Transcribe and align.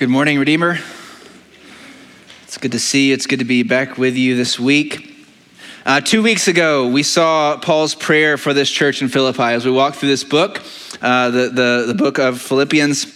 Good 0.00 0.08
morning, 0.08 0.38
Redeemer. 0.38 0.78
It's 2.44 2.56
good 2.56 2.72
to 2.72 2.78
see 2.78 3.08
you. 3.08 3.12
It's 3.12 3.26
good 3.26 3.40
to 3.40 3.44
be 3.44 3.62
back 3.62 3.98
with 3.98 4.16
you 4.16 4.34
this 4.34 4.58
week. 4.58 5.14
Uh, 5.84 6.00
two 6.00 6.22
weeks 6.22 6.48
ago, 6.48 6.88
we 6.88 7.02
saw 7.02 7.58
Paul's 7.58 7.94
prayer 7.94 8.38
for 8.38 8.54
this 8.54 8.70
church 8.70 9.02
in 9.02 9.08
Philippi 9.08 9.42
as 9.42 9.66
we 9.66 9.70
walked 9.70 9.96
through 9.96 10.08
this 10.08 10.24
book, 10.24 10.62
uh, 11.02 11.28
the, 11.28 11.48
the, 11.50 11.84
the 11.88 11.94
book 11.94 12.18
of 12.18 12.40
Philippians. 12.40 13.14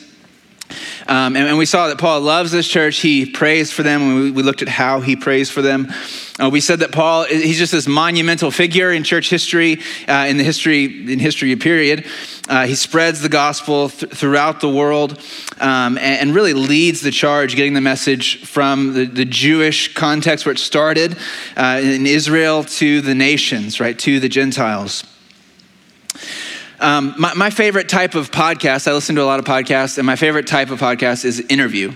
Um, 1.09 1.37
and, 1.37 1.49
and, 1.49 1.57
we 1.57 1.65
saw 1.65 1.89
that 1.89 1.97
Paul 1.97 2.21
loves 2.21 2.53
this 2.53 2.69
church. 2.69 2.99
He 2.99 3.25
prays 3.25 3.73
for 3.73 3.83
them. 3.83 4.03
And 4.03 4.15
we, 4.17 4.31
we 4.33 4.43
looked 4.43 4.61
at 4.61 4.69
how 4.69 5.01
he 5.01 5.17
prays 5.17 5.51
for 5.51 5.63
them. 5.63 5.91
Uh, 6.39 6.51
we 6.51 6.61
said 6.61 6.81
that 6.81 6.93
Paul, 6.93 7.25
he's 7.25 7.59
just 7.59 7.73
this 7.73 7.87
monumental 7.87 8.51
figure 8.51 8.93
in 8.93 9.05
church 9.05 9.31
history, 9.31 9.81
uh, 10.07 10.27
in 10.29 10.37
the 10.37 10.45
history, 10.45 11.13
in 11.13 11.19
history 11.19 11.55
period. 11.57 12.05
Uh, 12.47 12.67
he 12.67 12.75
spreads 12.75 13.23
the 13.23 13.29
gospel 13.29 13.89
th- 13.89 14.13
throughout 14.13 14.61
the 14.61 14.69
world 14.69 15.19
um, 15.61 15.97
and, 15.97 16.21
and, 16.21 16.35
really 16.35 16.53
leads 16.53 17.01
the 17.01 17.11
charge, 17.11 17.57
getting 17.57 17.73
the 17.73 17.81
message 17.81 18.45
from 18.45 18.93
the, 18.93 19.07
the 19.07 19.25
Jewish 19.25 19.95
context 19.95 20.45
where 20.45 20.53
it 20.53 20.59
started 20.59 21.17
uh, 21.57 21.81
in 21.83 22.07
Israel 22.07 22.63
to 22.65 23.01
the 23.01 23.15
nations, 23.15 23.81
right, 23.81 23.99
to 24.01 24.21
the 24.21 24.29
Gentiles. 24.29 25.05
Um, 26.81 27.15
my, 27.17 27.33
my, 27.33 27.49
favorite 27.49 27.89
type 27.89 28.15
of 28.15 28.31
podcast, 28.31 28.87
I 28.89 28.93
listen 28.93 29.17
to 29.17 29.23
a 29.23 29.25
lot 29.25 29.39
of 29.39 29.47
podcasts, 29.47 29.97
and 29.97 30.07
my 30.07 30.17
favorite 30.17 30.47
type 30.47 30.69
of 30.69 30.81
podcast 30.81 31.25
is 31.25 31.41
interview, 31.41 31.95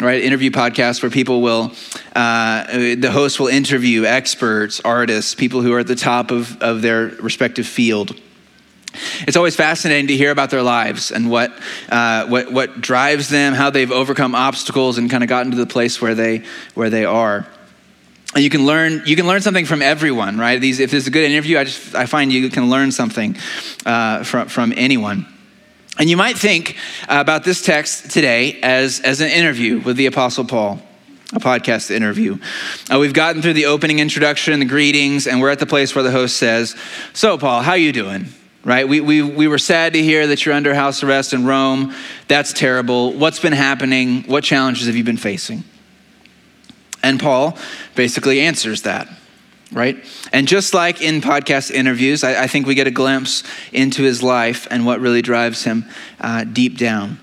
right? 0.00 0.20
Interview 0.20 0.50
podcasts 0.50 1.02
where 1.02 1.10
people 1.10 1.40
will, 1.40 1.72
uh, 2.16 2.66
the 2.96 3.10
host 3.12 3.38
will 3.38 3.46
interview 3.46 4.06
experts, 4.06 4.80
artists, 4.80 5.36
people 5.36 5.62
who 5.62 5.72
are 5.72 5.80
at 5.80 5.86
the 5.86 5.94
top 5.94 6.32
of, 6.32 6.60
of 6.60 6.82
their 6.82 7.08
respective 7.20 7.66
field. 7.66 8.20
It's 9.26 9.36
always 9.36 9.56
fascinating 9.56 10.08
to 10.08 10.16
hear 10.16 10.30
about 10.30 10.50
their 10.50 10.62
lives 10.62 11.10
and 11.10 11.30
what, 11.30 11.52
uh, 11.88 12.26
what, 12.26 12.52
what 12.52 12.80
drives 12.80 13.28
them, 13.28 13.54
how 13.54 13.70
they've 13.70 13.90
overcome 13.90 14.34
obstacles 14.34 14.98
and 14.98 15.10
kind 15.10 15.22
of 15.22 15.28
gotten 15.28 15.50
to 15.52 15.56
the 15.56 15.66
place 15.66 16.00
where 16.00 16.14
they, 16.14 16.44
where 16.74 16.90
they 16.90 17.04
are. 17.04 17.46
And 18.34 18.44
you 18.44 18.50
can 18.50 18.66
learn 18.66 19.02
you 19.06 19.16
can 19.16 19.26
learn 19.26 19.40
something 19.40 19.64
from 19.64 19.80
everyone 19.80 20.38
right? 20.38 20.60
These 20.60 20.80
if 20.80 20.92
it's 20.92 21.06
a 21.06 21.10
good 21.10 21.24
interview 21.24 21.58
i 21.58 21.64
just 21.64 21.94
i 21.94 22.06
find 22.06 22.32
you 22.32 22.48
can 22.50 22.68
learn 22.68 22.92
something 22.92 23.36
uh, 23.86 24.22
from, 24.24 24.48
from 24.48 24.72
anyone. 24.76 25.26
And 25.98 26.08
you 26.08 26.16
might 26.16 26.36
think 26.36 26.76
about 27.08 27.42
this 27.42 27.62
text 27.62 28.10
today 28.10 28.60
as 28.62 29.00
as 29.00 29.20
an 29.20 29.30
interview 29.30 29.80
with 29.80 29.96
the 29.96 30.06
apostle 30.06 30.44
paul 30.44 30.82
a 31.34 31.40
podcast 31.40 31.90
interview. 31.90 32.38
Uh, 32.90 32.98
we've 32.98 33.12
gotten 33.12 33.42
through 33.42 33.52
the 33.52 33.66
opening 33.66 33.98
introduction 33.98 34.60
the 34.60 34.66
greetings 34.66 35.26
and 35.26 35.40
we're 35.40 35.50
at 35.50 35.58
the 35.58 35.66
place 35.66 35.94
where 35.94 36.04
the 36.04 36.10
host 36.10 36.36
says 36.36 36.76
so 37.14 37.38
paul 37.38 37.62
how 37.62 37.74
you 37.74 37.92
doing 37.92 38.26
right 38.68 38.88
we, 38.88 39.00
we, 39.00 39.22
we 39.22 39.48
were 39.48 39.58
sad 39.58 39.94
to 39.94 40.02
hear 40.02 40.28
that 40.28 40.44
you're 40.44 40.54
under 40.54 40.74
house 40.74 41.02
arrest 41.02 41.32
in 41.32 41.44
rome 41.44 41.92
that's 42.28 42.52
terrible 42.52 43.12
what's 43.14 43.40
been 43.40 43.52
happening 43.52 44.22
what 44.24 44.44
challenges 44.44 44.86
have 44.86 44.94
you 44.94 45.04
been 45.04 45.16
facing 45.16 45.64
and 47.02 47.20
Paul 47.20 47.56
basically 47.94 48.40
answers 48.40 48.82
that, 48.82 49.08
right? 49.72 50.04
And 50.32 50.48
just 50.48 50.74
like 50.74 51.00
in 51.00 51.20
podcast 51.20 51.70
interviews, 51.70 52.24
I, 52.24 52.44
I 52.44 52.46
think 52.46 52.66
we 52.66 52.74
get 52.74 52.86
a 52.86 52.92
glimpse 52.92 53.44
into 53.72 54.02
his 54.02 54.22
life 54.22 54.66
and 54.70 54.84
what 54.84 55.00
really 55.00 55.22
drives 55.22 55.64
him 55.64 55.84
uh, 56.20 56.44
deep 56.44 56.76
down. 56.76 57.18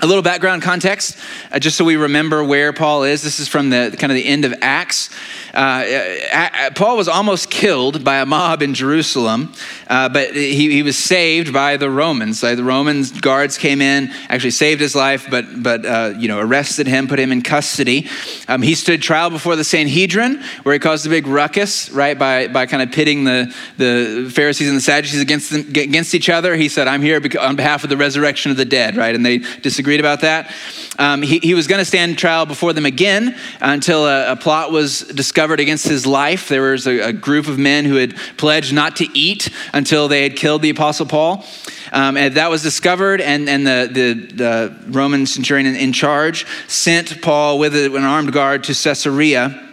A 0.00 0.06
little 0.06 0.22
background 0.22 0.62
context, 0.62 1.16
uh, 1.52 1.60
just 1.60 1.76
so 1.76 1.84
we 1.84 1.94
remember 1.94 2.42
where 2.42 2.72
Paul 2.72 3.04
is. 3.04 3.22
This 3.22 3.38
is 3.38 3.46
from 3.46 3.70
the 3.70 3.94
kind 3.98 4.10
of 4.10 4.16
the 4.16 4.26
end 4.26 4.44
of 4.44 4.52
Acts. 4.60 5.10
Uh, 5.52 6.70
Paul 6.74 6.96
was 6.96 7.08
almost 7.08 7.50
killed 7.50 8.02
by 8.02 8.20
a 8.20 8.26
mob 8.26 8.62
in 8.62 8.72
Jerusalem, 8.72 9.52
uh, 9.88 10.08
but 10.08 10.34
he, 10.34 10.72
he 10.72 10.82
was 10.82 10.96
saved 10.96 11.52
by 11.52 11.76
the 11.76 11.90
Romans. 11.90 12.40
the 12.40 12.64
Romans 12.64 13.20
guards 13.20 13.58
came 13.58 13.82
in, 13.82 14.10
actually 14.28 14.52
saved 14.52 14.80
his 14.80 14.94
life, 14.94 15.26
but, 15.30 15.62
but 15.62 15.84
uh, 15.84 16.14
you 16.16 16.28
know, 16.28 16.38
arrested 16.38 16.86
him, 16.86 17.06
put 17.06 17.18
him 17.18 17.32
in 17.32 17.42
custody. 17.42 18.08
Um, 18.48 18.62
he 18.62 18.74
stood 18.74 19.02
trial 19.02 19.28
before 19.28 19.56
the 19.56 19.64
Sanhedrin, 19.64 20.42
where 20.62 20.72
he 20.72 20.78
caused 20.78 21.06
a 21.06 21.10
big 21.10 21.26
ruckus, 21.26 21.90
right, 21.90 22.18
by, 22.18 22.48
by 22.48 22.64
kind 22.64 22.82
of 22.82 22.90
pitting 22.90 23.24
the, 23.24 23.54
the 23.76 24.30
Pharisees 24.34 24.68
and 24.68 24.76
the 24.76 24.82
Sadducees 24.82 25.20
against, 25.20 25.50
them, 25.50 25.60
against 25.68 26.14
each 26.14 26.30
other. 26.30 26.56
He 26.56 26.68
said, 26.68 26.88
I'm 26.88 27.02
here 27.02 27.20
on 27.38 27.56
behalf 27.56 27.84
of 27.84 27.90
the 27.90 27.96
resurrection 27.98 28.50
of 28.50 28.56
the 28.56 28.64
dead, 28.64 28.96
right? 28.96 29.14
And 29.14 29.24
they 29.24 29.38
disagreed 29.38 30.00
about 30.00 30.22
that. 30.22 30.54
Um, 30.98 31.20
he, 31.20 31.38
he 31.40 31.54
was 31.54 31.66
going 31.66 31.80
to 31.80 31.84
stand 31.84 32.16
trial 32.16 32.46
before 32.46 32.72
them 32.72 32.86
again 32.86 33.36
until 33.60 34.06
a, 34.06 34.32
a 34.32 34.36
plot 34.36 34.72
was 34.72 35.00
discovered 35.00 35.41
discovered 35.42 35.58
against 35.58 35.88
his 35.88 36.06
life. 36.06 36.48
There 36.48 36.70
was 36.70 36.86
a, 36.86 37.08
a, 37.08 37.12
group 37.12 37.48
of 37.48 37.58
men 37.58 37.84
who 37.84 37.96
had 37.96 38.14
pledged 38.36 38.72
not 38.72 38.94
to 38.98 39.08
eat 39.12 39.48
until 39.74 40.06
they 40.06 40.22
had 40.22 40.36
killed 40.36 40.62
the 40.62 40.70
Apostle 40.70 41.04
Paul. 41.04 41.44
Um, 41.90 42.16
and 42.16 42.36
that 42.36 42.48
was 42.48 42.62
discovered, 42.62 43.20
and, 43.20 43.48
and 43.48 43.66
the, 43.66 43.90
the, 43.90 44.12
the 44.36 44.76
Roman 44.86 45.26
centurion 45.26 45.66
in, 45.74 45.92
charge 45.92 46.46
sent 46.68 47.20
Paul 47.22 47.58
with 47.58 47.74
an 47.74 48.04
armed 48.04 48.32
guard 48.32 48.62
to 48.64 48.72
Caesarea 48.72 49.68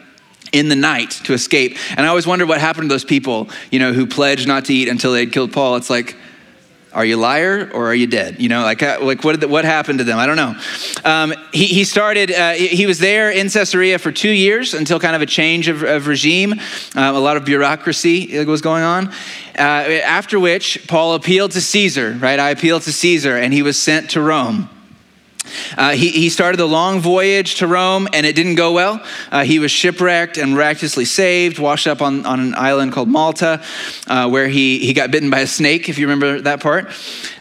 in 0.52 0.69
the 0.69 0.75
night 0.75 1.12
to 1.25 1.34
escape. 1.34 1.78
And 1.91 2.00
I 2.00 2.07
always 2.07 2.25
wondered 2.25 2.50
what 2.50 2.59
happened 2.59 2.90
to 2.90 2.94
those 2.96 3.06
people, 3.06 3.47
you 3.69 3.78
know, 3.78 3.94
who 3.94 4.07
pledged 4.07 4.47
not 4.47 4.66
to 4.66 4.74
eat 4.74 4.88
until 4.88 5.12
they 5.13 5.19
had 5.19 5.31
killed 5.31 5.53
Paul. 5.53 5.75
It's 5.75 5.91
like, 5.91 6.16
are 6.91 7.05
you 7.05 7.17
liar 7.17 7.69
or 7.73 7.88
are 7.88 7.95
you 7.95 8.07
dead? 8.07 8.41
You 8.41 8.50
know, 8.50 8.61
like, 8.61 8.81
uh, 8.81 8.97
like 9.01 9.23
what, 9.23 9.39
the, 9.39 9.47
what 9.47 9.66
happened 9.66 10.00
to 10.00 10.05
them? 10.05 10.17
I 10.17 10.25
don't 10.25 10.35
know. 10.35 10.55
Um, 11.05 11.33
he, 11.53 11.66
he 11.66 11.83
started, 11.83 12.31
uh, 12.31 12.53
he 12.53 12.85
was 12.85 13.00
there 13.00 13.29
in 13.29 13.50
Caesarea 13.50 14.00
for 14.00 14.11
two 14.11 14.31
years 14.31 14.73
until 14.73 15.00
kind 15.00 15.16
of 15.16 15.22
a 15.22 15.25
change 15.25 15.67
of, 15.67 15.83
of 15.83 16.07
regime. 16.07 16.53
Um, 16.95 17.16
a 17.16 17.19
lot 17.19 17.38
of 17.38 17.45
bureaucracy 17.45 18.44
was 18.45 18.61
going 18.61 18.83
on. 18.83 19.09
Uh, 19.57 20.01
after 20.03 20.39
which, 20.39 20.88
Paul 20.88 21.13
appealed 21.13 21.51
to 21.51 21.61
Caesar, 21.61 22.17
right? 22.19 22.39
I 22.39 22.50
appealed 22.50 22.83
to 22.83 22.94
Caesar, 22.94 23.38
and 23.38 23.53
he 23.53 23.61
was 23.61 23.77
sent 23.77 24.11
to 24.11 24.21
Rome. 24.21 24.69
Uh, 25.77 25.91
he, 25.91 26.09
he 26.09 26.29
started 26.29 26.57
the 26.57 26.67
long 26.67 26.99
voyage 26.99 27.55
to 27.55 27.67
Rome 27.67 28.07
and 28.13 28.25
it 28.25 28.35
didn't 28.35 28.55
go 28.55 28.71
well. 28.71 29.03
Uh, 29.31 29.43
he 29.43 29.59
was 29.59 29.71
shipwrecked 29.71 30.37
and 30.37 30.53
miraculously 30.53 31.05
saved, 31.05 31.59
washed 31.59 31.87
up 31.87 32.01
on, 32.01 32.25
on 32.25 32.39
an 32.39 32.55
island 32.55 32.93
called 32.93 33.09
Malta, 33.09 33.61
uh, 34.07 34.29
where 34.29 34.47
he, 34.47 34.79
he 34.79 34.93
got 34.93 35.11
bitten 35.11 35.29
by 35.29 35.39
a 35.39 35.47
snake, 35.47 35.89
if 35.89 35.97
you 35.97 36.07
remember 36.07 36.41
that 36.41 36.61
part. 36.61 36.88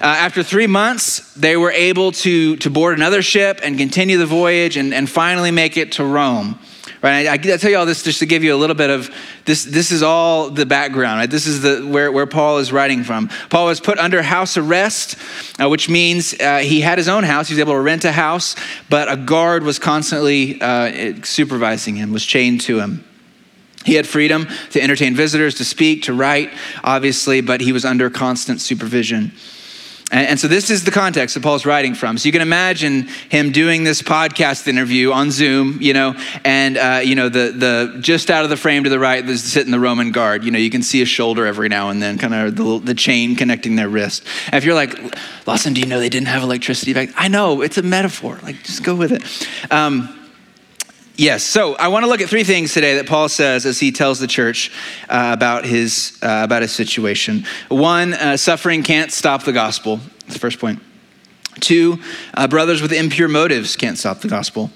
Uh, 0.01 0.05
after 0.05 0.43
three 0.43 0.67
months, 0.67 1.33
they 1.35 1.57
were 1.57 1.73
able 1.73 2.13
to, 2.13 2.57
to 2.57 2.71
board 2.71 2.97
another 2.97 3.23
ship 3.23 3.61
and 3.63 3.79
continue 3.79 4.19
the 4.19 4.27
voyage 4.27 4.77
and, 4.77 4.93
and 4.93 5.09
finally 5.09 5.51
make 5.51 5.77
it 5.77 5.93
to 5.93 6.05
Rome. 6.05 6.59
Right, 7.01 7.29
I, 7.29 7.35
I, 7.35 7.57
tell 7.59 7.71
you 7.71 7.77
all 7.77 7.87
this 7.87 8.03
just 8.03 8.19
to 8.19 8.27
give 8.27 8.43
you 8.43 8.53
a 8.53 8.57
little 8.57 8.75
bit 8.75 8.91
of 8.91 9.09
this. 9.49 9.65
This 9.65 9.91
is 9.91 10.03
all 10.03 10.51
the 10.51 10.67
background. 10.67 11.19
Right? 11.19 11.31
This 11.31 11.47
is 11.47 11.63
the 11.63 11.81
where, 11.81 12.13
where 12.13 12.27
Paul 12.27 12.59
is 12.59 12.71
writing 12.71 13.03
from. 13.03 13.29
Paul 13.49 13.67
was 13.67 13.81
put 13.81 13.99
under 13.99 14.23
house 14.23 14.57
arrest, 14.57 15.17
uh, 15.59 15.69
which 15.69 15.89
means 15.89 16.35
uh, 16.39 16.59
he 16.59 16.83
had 16.83 16.99
his 16.99 17.09
own 17.09 17.25
house. 17.25 17.49
He 17.49 17.55
was 17.55 17.61
able 17.61 17.73
to 17.73 17.81
rent 17.81 18.05
a 18.05 18.13
house, 18.13 18.55
but 18.91 19.11
a 19.11 19.17
guard 19.17 19.65
was 19.65 19.79
constantly 19.79 20.61
uh, 20.61 21.15
supervising 21.25 21.97
him, 21.97 22.13
was 22.13 22.25
chained 22.25 22.61
to 22.63 22.79
him. 22.79 23.05
He 23.85 23.95
had 23.95 24.07
freedom 24.07 24.47
to 24.73 24.83
entertain 24.83 25.15
visitors, 25.15 25.55
to 25.57 25.65
speak, 25.65 26.03
to 26.03 26.13
write, 26.13 26.51
obviously, 26.85 27.41
but 27.41 27.63
he 27.63 27.73
was 27.73 27.87
under 27.87 28.11
constant 28.11 28.61
supervision. 28.61 29.33
And, 30.11 30.41
so 30.41 30.49
this 30.49 30.71
is 30.71 30.85
the 30.85 30.91
context 30.91 31.35
that 31.35 31.43
Paul's 31.43 31.67
writing 31.67 31.95
from. 31.95 32.17
So 32.17 32.27
you 32.27 32.33
can 32.33 32.41
imagine 32.41 33.09
him 33.29 33.53
doing 33.53 33.85
this 33.85 34.01
podcast 34.01 34.67
interview 34.67 35.13
on 35.13 35.31
Zoom, 35.31 35.83
you 35.83 35.93
know, 35.93 36.15
and 36.45 36.79
uh, 36.79 37.01
you 37.05 37.15
know 37.15 37.29
the 37.29 37.53
the 37.53 37.99
just 38.01 38.31
out 38.31 38.45
of 38.45 38.51
the 38.51 38.57
frame 38.57 38.85
to 38.85 38.91
the 38.91 38.99
right, 38.99 39.25
there's 39.25 39.45
sitting 39.45 39.71
the 39.71 39.81
Roman 39.81 40.11
guard. 40.11 40.45
You 40.45 40.51
know, 40.51 40.59
you 40.59 40.71
can 40.71 40.83
see 40.83 41.03
a 41.03 41.07
shoulder 41.07 41.47
every 41.47 41.69
now 41.69 41.91
and 41.91 42.03
then, 42.03 42.17
kind 42.17 42.35
of 42.35 42.57
the, 42.57 42.79
the 42.79 42.95
chain 42.95 43.37
connecting 43.37 43.77
their 43.77 43.89
wrist. 43.89 44.25
And 44.47 44.55
if 44.55 44.65
you're 44.65 44.75
like, 44.75 44.99
Lawson, 45.47 45.75
do 45.75 45.81
you 45.81 45.87
know 45.87 46.01
they 46.01 46.09
didn't 46.09 46.29
have 46.29 46.43
electricity 46.43 46.95
back? 46.95 47.11
I 47.15 47.29
know 47.29 47.61
it's 47.61 47.77
a 47.77 47.83
metaphor. 47.83 48.39
Like, 48.43 48.63
just 48.63 48.83
go 48.83 48.95
with 48.95 49.13
it. 49.13 49.73
Um, 49.73 50.18
Yes, 51.21 51.43
so 51.43 51.75
I 51.75 51.89
want 51.89 52.05
to 52.05 52.09
look 52.09 52.21
at 52.21 52.29
three 52.29 52.45
things 52.45 52.73
today 52.73 52.95
that 52.95 53.09
Paul 53.09 53.29
says 53.29 53.67
as 53.67 53.81
he 53.81 53.91
tells 53.91 54.21
the 54.21 54.29
church 54.29 54.71
uh, 55.09 55.31
about, 55.33 55.65
his, 55.65 56.17
uh, 56.23 56.43
about 56.45 56.63
his 56.63 56.71
situation. 56.71 57.45
One, 57.67 58.15
uh, 58.15 58.37
suffering 58.37 58.85
can't 58.85 59.11
stop 59.11 59.43
the 59.43 59.53
gospel. 59.53 59.97
That's 59.97 60.35
the 60.35 60.39
first 60.39 60.61
point. 60.61 60.81
Two, 61.59 61.99
uh, 62.35 62.47
brothers 62.47 62.81
with 62.81 62.93
impure 62.93 63.27
motives 63.27 63.75
can't 63.75 63.99
stop 63.99 64.21
the 64.21 64.29
gospel. 64.29 64.71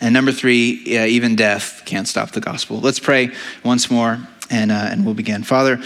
And 0.00 0.12
number 0.12 0.32
three, 0.32 0.82
even 0.84 1.36
death 1.36 1.82
can't 1.84 2.08
stop 2.08 2.32
the 2.32 2.40
gospel. 2.40 2.80
Let's 2.80 2.98
pray 2.98 3.30
once 3.64 3.88
more 3.88 4.18
and, 4.50 4.72
uh, 4.72 4.88
and 4.90 5.04
we'll 5.04 5.14
begin. 5.14 5.44
Father, 5.44 5.80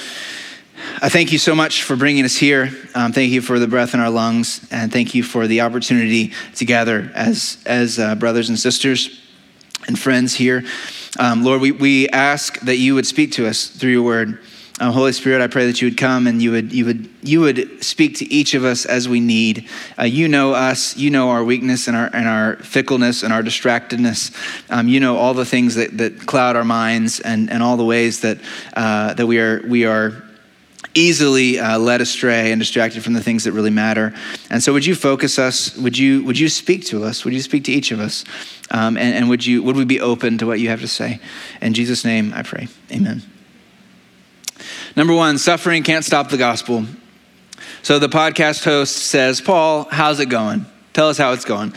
I 1.02 1.10
thank 1.10 1.32
you 1.32 1.38
so 1.38 1.54
much 1.54 1.82
for 1.82 1.96
bringing 1.96 2.24
us 2.24 2.38
here. 2.38 2.70
Um, 2.94 3.12
thank 3.12 3.30
you 3.30 3.42
for 3.42 3.58
the 3.58 3.68
breath 3.68 3.92
in 3.92 4.00
our 4.00 4.08
lungs, 4.08 4.66
and 4.70 4.90
thank 4.90 5.14
you 5.14 5.22
for 5.22 5.46
the 5.46 5.60
opportunity 5.60 6.32
to 6.54 6.64
gather 6.64 7.10
as, 7.14 7.58
as 7.66 7.98
uh, 7.98 8.14
brothers 8.14 8.48
and 8.48 8.58
sisters 8.58 9.20
and 9.86 9.98
friends 9.98 10.34
here. 10.34 10.64
Um, 11.18 11.44
Lord, 11.44 11.60
we, 11.60 11.72
we 11.72 12.08
ask 12.08 12.60
that 12.60 12.76
you 12.76 12.94
would 12.94 13.06
speak 13.06 13.32
to 13.32 13.46
us 13.46 13.66
through 13.66 13.92
your 13.92 14.02
word. 14.02 14.38
Um, 14.78 14.92
Holy 14.92 15.12
Spirit, 15.12 15.40
I 15.40 15.46
pray 15.46 15.66
that 15.66 15.80
you 15.80 15.88
would 15.88 15.96
come 15.96 16.26
and 16.26 16.42
you 16.42 16.50
would, 16.50 16.70
you 16.70 16.84
would, 16.84 17.08
you 17.22 17.40
would 17.40 17.82
speak 17.82 18.16
to 18.16 18.30
each 18.30 18.52
of 18.52 18.62
us 18.62 18.84
as 18.84 19.08
we 19.08 19.20
need. 19.20 19.66
Uh, 19.98 20.04
you 20.04 20.28
know 20.28 20.52
us, 20.52 20.94
you 20.98 21.08
know 21.08 21.30
our 21.30 21.42
weakness 21.42 21.88
and 21.88 21.96
our, 21.96 22.10
and 22.12 22.28
our 22.28 22.56
fickleness 22.56 23.22
and 23.22 23.32
our 23.32 23.42
distractedness. 23.42 24.36
Um, 24.70 24.86
you 24.88 25.00
know 25.00 25.16
all 25.16 25.32
the 25.32 25.46
things 25.46 25.76
that, 25.76 25.96
that 25.96 26.26
cloud 26.26 26.56
our 26.56 26.64
minds 26.64 27.20
and, 27.20 27.50
and 27.50 27.62
all 27.62 27.78
the 27.78 27.86
ways 27.86 28.20
that, 28.20 28.38
uh, 28.74 29.14
that 29.14 29.26
we, 29.26 29.38
are, 29.38 29.62
we 29.66 29.86
are 29.86 30.22
easily 30.96 31.58
uh, 31.58 31.78
led 31.78 32.00
astray 32.00 32.52
and 32.52 32.60
distracted 32.60 33.04
from 33.04 33.12
the 33.12 33.22
things 33.22 33.44
that 33.44 33.52
really 33.52 33.70
matter. 33.70 34.14
And 34.50 34.62
so, 34.62 34.72
would 34.72 34.86
you 34.86 34.94
focus 34.94 35.38
us? 35.38 35.76
Would 35.76 35.98
you 35.98 36.24
would 36.24 36.38
you 36.38 36.48
speak 36.48 36.84
to 36.86 37.04
us? 37.04 37.24
Would 37.24 37.34
you 37.34 37.42
speak 37.42 37.64
to 37.64 37.72
each 37.72 37.90
of 37.90 38.00
us? 38.00 38.24
Um, 38.70 38.96
and, 38.96 39.14
and 39.14 39.28
would 39.28 39.44
you 39.44 39.62
would 39.62 39.76
we 39.76 39.84
be 39.84 40.00
open 40.00 40.38
to 40.38 40.46
what 40.46 40.60
you 40.60 40.68
have 40.68 40.80
to 40.80 40.88
say? 40.88 41.20
In 41.60 41.74
Jesus' 41.74 42.04
name, 42.04 42.32
I 42.34 42.42
pray. 42.42 42.68
Amen. 42.90 43.22
Number 44.96 45.14
one, 45.14 45.38
suffering 45.38 45.82
can't 45.82 46.04
stop 46.04 46.30
the 46.30 46.38
gospel. 46.38 46.86
So 47.82 47.98
the 47.98 48.08
podcast 48.08 48.64
host 48.64 48.96
says, 48.96 49.40
Paul, 49.40 49.86
how's 49.90 50.18
it 50.20 50.26
going? 50.26 50.66
Tell 50.92 51.08
us 51.08 51.18
how 51.18 51.32
it's 51.32 51.44
going. 51.44 51.72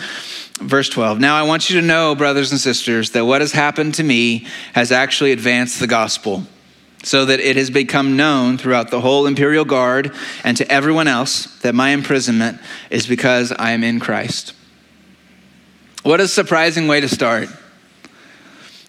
Verse 0.59 0.89
12. 0.89 1.19
Now 1.19 1.35
I 1.35 1.43
want 1.43 1.69
you 1.69 1.79
to 1.79 1.85
know, 1.85 2.15
brothers 2.15 2.51
and 2.51 2.59
sisters, 2.59 3.11
that 3.11 3.25
what 3.25 3.41
has 3.41 3.51
happened 3.51 3.95
to 3.95 4.03
me 4.03 4.47
has 4.73 4.91
actually 4.91 5.31
advanced 5.31 5.79
the 5.79 5.87
gospel, 5.87 6.43
so 7.03 7.25
that 7.25 7.39
it 7.39 7.55
has 7.55 7.69
become 7.69 8.17
known 8.17 8.57
throughout 8.57 8.91
the 8.91 9.01
whole 9.01 9.25
imperial 9.25 9.65
guard 9.65 10.13
and 10.43 10.57
to 10.57 10.69
everyone 10.71 11.07
else 11.07 11.45
that 11.59 11.73
my 11.73 11.89
imprisonment 11.89 12.59
is 12.89 13.07
because 13.07 13.51
I 13.51 13.71
am 13.71 13.83
in 13.83 13.99
Christ. 13.99 14.53
What 16.03 16.19
a 16.19 16.27
surprising 16.27 16.87
way 16.87 17.01
to 17.01 17.07
start 17.07 17.49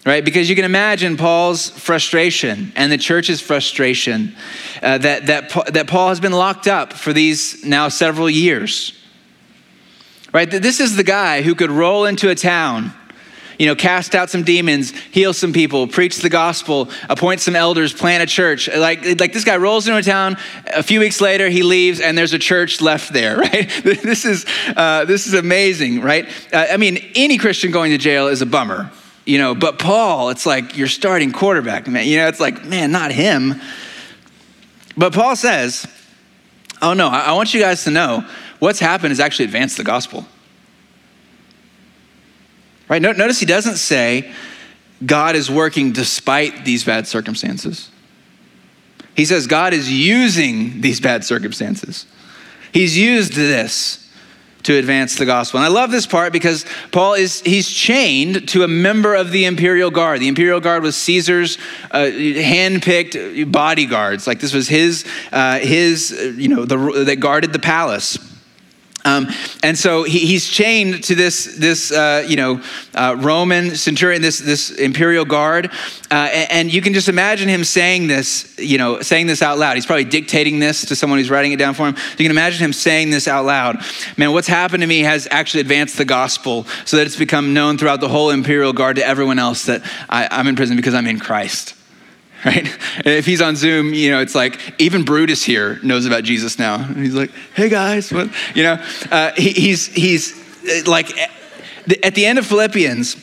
right? 0.05 0.25
Because 0.25 0.49
you 0.49 0.55
can 0.55 0.65
imagine 0.65 1.17
Paul's 1.17 1.69
frustration 1.69 2.71
and 2.75 2.91
the 2.91 2.97
church's 2.97 3.41
frustration 3.41 4.35
uh, 4.81 4.97
that, 4.99 5.27
that, 5.27 5.73
that 5.73 5.87
Paul 5.87 6.09
has 6.09 6.19
been 6.19 6.31
locked 6.31 6.67
up 6.67 6.93
for 6.93 7.13
these 7.13 7.63
now 7.63 7.89
several 7.89 8.29
years, 8.29 8.93
right? 10.33 10.49
This 10.49 10.79
is 10.79 10.95
the 10.95 11.03
guy 11.03 11.41
who 11.41 11.55
could 11.55 11.69
roll 11.69 12.05
into 12.05 12.29
a 12.29 12.35
town. 12.35 12.93
You 13.61 13.67
know, 13.67 13.75
cast 13.75 14.15
out 14.15 14.31
some 14.31 14.41
demons, 14.41 14.89
heal 15.11 15.33
some 15.33 15.53
people, 15.53 15.85
preach 15.85 16.17
the 16.17 16.29
gospel, 16.29 16.89
appoint 17.07 17.41
some 17.41 17.55
elders, 17.55 17.93
plant 17.93 18.23
a 18.23 18.25
church. 18.25 18.67
Like, 18.67 19.19
like 19.19 19.33
this 19.33 19.43
guy 19.43 19.57
rolls 19.57 19.87
into 19.87 19.99
a 19.99 20.01
town. 20.01 20.37
A 20.65 20.81
few 20.81 20.99
weeks 20.99 21.21
later, 21.21 21.47
he 21.47 21.61
leaves, 21.61 21.99
and 21.99 22.17
there's 22.17 22.33
a 22.33 22.39
church 22.39 22.81
left 22.81 23.13
there. 23.13 23.37
Right? 23.51 23.69
This 23.83 24.25
is 24.25 24.47
uh, 24.75 25.05
this 25.05 25.27
is 25.27 25.35
amazing, 25.35 26.01
right? 26.01 26.27
Uh, 26.51 26.65
I 26.71 26.77
mean, 26.77 27.11
any 27.13 27.37
Christian 27.37 27.69
going 27.71 27.91
to 27.91 27.99
jail 27.99 28.29
is 28.29 28.41
a 28.41 28.47
bummer, 28.47 28.91
you 29.25 29.37
know, 29.37 29.53
but 29.53 29.77
Paul, 29.77 30.31
it's 30.31 30.47
like 30.47 30.75
you're 30.75 30.87
starting 30.87 31.31
quarterback, 31.31 31.87
man. 31.87 32.07
You 32.07 32.17
know, 32.17 32.27
it's 32.29 32.39
like, 32.39 32.65
man, 32.65 32.91
not 32.91 33.11
him. 33.11 33.61
But 34.97 35.13
Paul 35.13 35.35
says, 35.35 35.85
oh 36.81 36.93
no, 36.93 37.09
I 37.09 37.33
want 37.33 37.53
you 37.53 37.59
guys 37.59 37.83
to 37.83 37.91
know 37.91 38.27
what's 38.57 38.79
happened 38.79 39.11
is 39.11 39.19
actually 39.19 39.45
advanced 39.45 39.77
the 39.77 39.83
gospel. 39.83 40.25
Right? 42.91 43.01
Notice 43.01 43.39
he 43.39 43.45
doesn't 43.45 43.77
say 43.77 44.33
God 45.05 45.37
is 45.37 45.49
working 45.49 45.93
despite 45.93 46.65
these 46.65 46.83
bad 46.83 47.07
circumstances. 47.07 47.89
He 49.15 49.23
says 49.23 49.47
God 49.47 49.73
is 49.73 49.89
using 49.89 50.81
these 50.81 50.99
bad 50.99 51.23
circumstances. 51.23 52.05
He's 52.73 52.97
used 52.97 53.31
this 53.31 54.11
to 54.63 54.77
advance 54.77 55.15
the 55.15 55.25
gospel. 55.25 55.59
And 55.59 55.65
I 55.65 55.69
love 55.69 55.91
this 55.91 56.05
part 56.05 56.33
because 56.33 56.65
Paul 56.91 57.13
is 57.13 57.39
he's 57.39 57.69
chained 57.71 58.49
to 58.49 58.63
a 58.63 58.67
member 58.67 59.15
of 59.15 59.31
the 59.31 59.45
imperial 59.45 59.89
guard. 59.89 60.19
The 60.19 60.27
imperial 60.27 60.59
guard 60.59 60.83
was 60.83 60.97
Caesar's 60.97 61.57
uh, 61.91 61.99
handpicked 61.99 63.49
bodyguards. 63.53 64.27
Like 64.27 64.41
this 64.41 64.53
was 64.53 64.67
his 64.67 65.05
uh, 65.31 65.59
his 65.59 66.11
you 66.37 66.49
know 66.49 66.65
the, 66.65 67.05
that 67.05 67.21
guarded 67.21 67.53
the 67.53 67.59
palace. 67.59 68.17
Um, 69.05 69.27
and 69.63 69.77
so 69.77 70.03
he, 70.03 70.19
he's 70.19 70.47
chained 70.47 71.03
to 71.05 71.15
this, 71.15 71.55
this 71.57 71.91
uh, 71.91 72.25
you 72.27 72.35
know, 72.35 72.61
uh, 72.93 73.15
Roman 73.17 73.75
centurion, 73.75 74.21
this, 74.21 74.39
this 74.39 74.71
imperial 74.71 75.25
guard. 75.25 75.67
Uh, 76.11 76.29
and, 76.31 76.51
and, 76.51 76.73
you 76.73 76.81
can 76.81 76.93
just 76.93 77.09
imagine 77.09 77.49
him 77.49 77.63
saying 77.63 78.07
this, 78.07 78.55
you 78.59 78.77
know, 78.77 79.01
saying 79.01 79.27
this 79.27 79.41
out 79.41 79.57
loud. 79.57 79.75
He's 79.75 79.85
probably 79.85 80.05
dictating 80.05 80.59
this 80.59 80.85
to 80.85 80.95
someone 80.95 81.19
who's 81.19 81.29
writing 81.29 81.51
it 81.51 81.57
down 81.57 81.73
for 81.73 81.87
him. 81.87 81.95
You 82.11 82.23
can 82.23 82.31
imagine 82.31 82.63
him 82.63 82.73
saying 82.73 83.09
this 83.09 83.27
out 83.27 83.45
loud. 83.45 83.83
Man, 84.17 84.31
what's 84.31 84.47
happened 84.47 84.81
to 84.81 84.87
me 84.87 84.99
has 84.99 85.27
actually 85.31 85.61
advanced 85.61 85.97
the 85.97 86.05
gospel 86.05 86.65
so 86.85 86.97
that 86.97 87.05
it's 87.05 87.15
become 87.15 87.53
known 87.53 87.77
throughout 87.77 88.01
the 88.01 88.09
whole 88.09 88.29
imperial 88.29 88.71
guard 88.71 88.97
to 88.97 89.05
everyone 89.05 89.39
else 89.39 89.65
that 89.65 89.83
I, 90.09 90.27
I'm 90.31 90.47
in 90.47 90.55
prison 90.55 90.77
because 90.77 90.93
I'm 90.93 91.07
in 91.07 91.19
Christ 91.19 91.75
right? 92.45 92.67
If 93.05 93.25
he's 93.25 93.41
on 93.41 93.55
Zoom, 93.55 93.93
you 93.93 94.11
know, 94.11 94.19
it's 94.19 94.35
like 94.35 94.59
even 94.79 95.03
Brutus 95.03 95.43
here 95.43 95.79
knows 95.83 96.05
about 96.05 96.23
Jesus 96.23 96.57
now. 96.57 96.75
And 96.75 96.97
he's 96.97 97.13
like, 97.13 97.31
hey 97.55 97.69
guys, 97.69 98.11
what? 98.11 98.29
You 98.55 98.63
know, 98.63 98.85
uh, 99.11 99.31
he, 99.35 99.51
he's, 99.51 99.87
he's 99.87 100.33
uh, 100.63 100.89
like, 100.89 101.15
at 102.03 102.15
the 102.15 102.25
end 102.25 102.39
of 102.39 102.45
Philippians, 102.45 103.15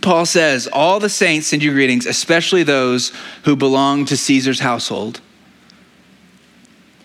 Paul 0.00 0.26
says, 0.26 0.68
All 0.72 1.00
the 1.00 1.08
saints 1.08 1.48
send 1.48 1.62
you 1.62 1.72
greetings, 1.72 2.06
especially 2.06 2.62
those 2.62 3.12
who 3.44 3.56
belong 3.56 4.06
to 4.06 4.16
Caesar's 4.16 4.60
household 4.60 5.20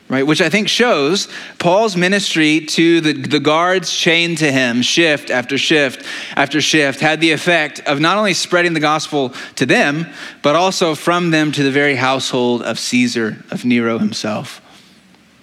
right? 0.10 0.26
Which 0.26 0.42
I 0.42 0.50
think 0.50 0.70
shows 0.70 1.28
Paul's 1.60 1.98
ministry 1.98 2.62
to 2.62 3.02
the, 3.02 3.14
the 3.14 3.40
guards 3.40 3.92
chained 3.92 4.38
to 4.40 4.52
him, 4.52 4.82
shift 4.82 5.30
after 5.30 5.58
shift 5.58 6.06
after 6.36 6.62
shift, 6.62 7.00
had 7.00 7.20
the 7.20 7.32
effect 7.32 7.82
of 7.82 8.00
not 8.00 8.18
only 8.18 8.34
spreading 8.34 8.74
the 8.74 8.80
gospel 8.80 9.34
to 9.56 9.66
them, 9.66 10.08
but 10.42 10.56
also 10.56 10.96
from 10.96 11.32
them 11.32 11.52
to 11.52 11.64
the 11.64 11.72
very 11.72 11.96
household 11.96 12.62
of 12.62 12.80
Caesar, 12.80 13.44
of 13.52 13.66
Nero 13.66 13.98
himself, 13.98 14.62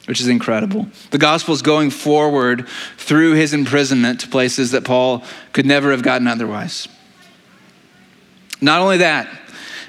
which 0.07 0.21
is 0.21 0.29
incredible. 0.29 0.89
The 1.11 1.19
gospel 1.19 1.53
is 1.55 1.63
going 1.63 1.91
forward 1.91 2.67
through 2.97 3.35
his 3.35 3.53
imprisonment 3.53 4.21
to 4.21 4.29
places 4.29 4.71
that 4.71 4.85
Paul 4.85 5.25
could 5.53 5.67
never 5.67 5.91
have 5.91 6.03
gotten 6.03 6.27
otherwise. 6.27 6.89
Not 8.63 8.81
only 8.81 8.99
that, 8.99 9.29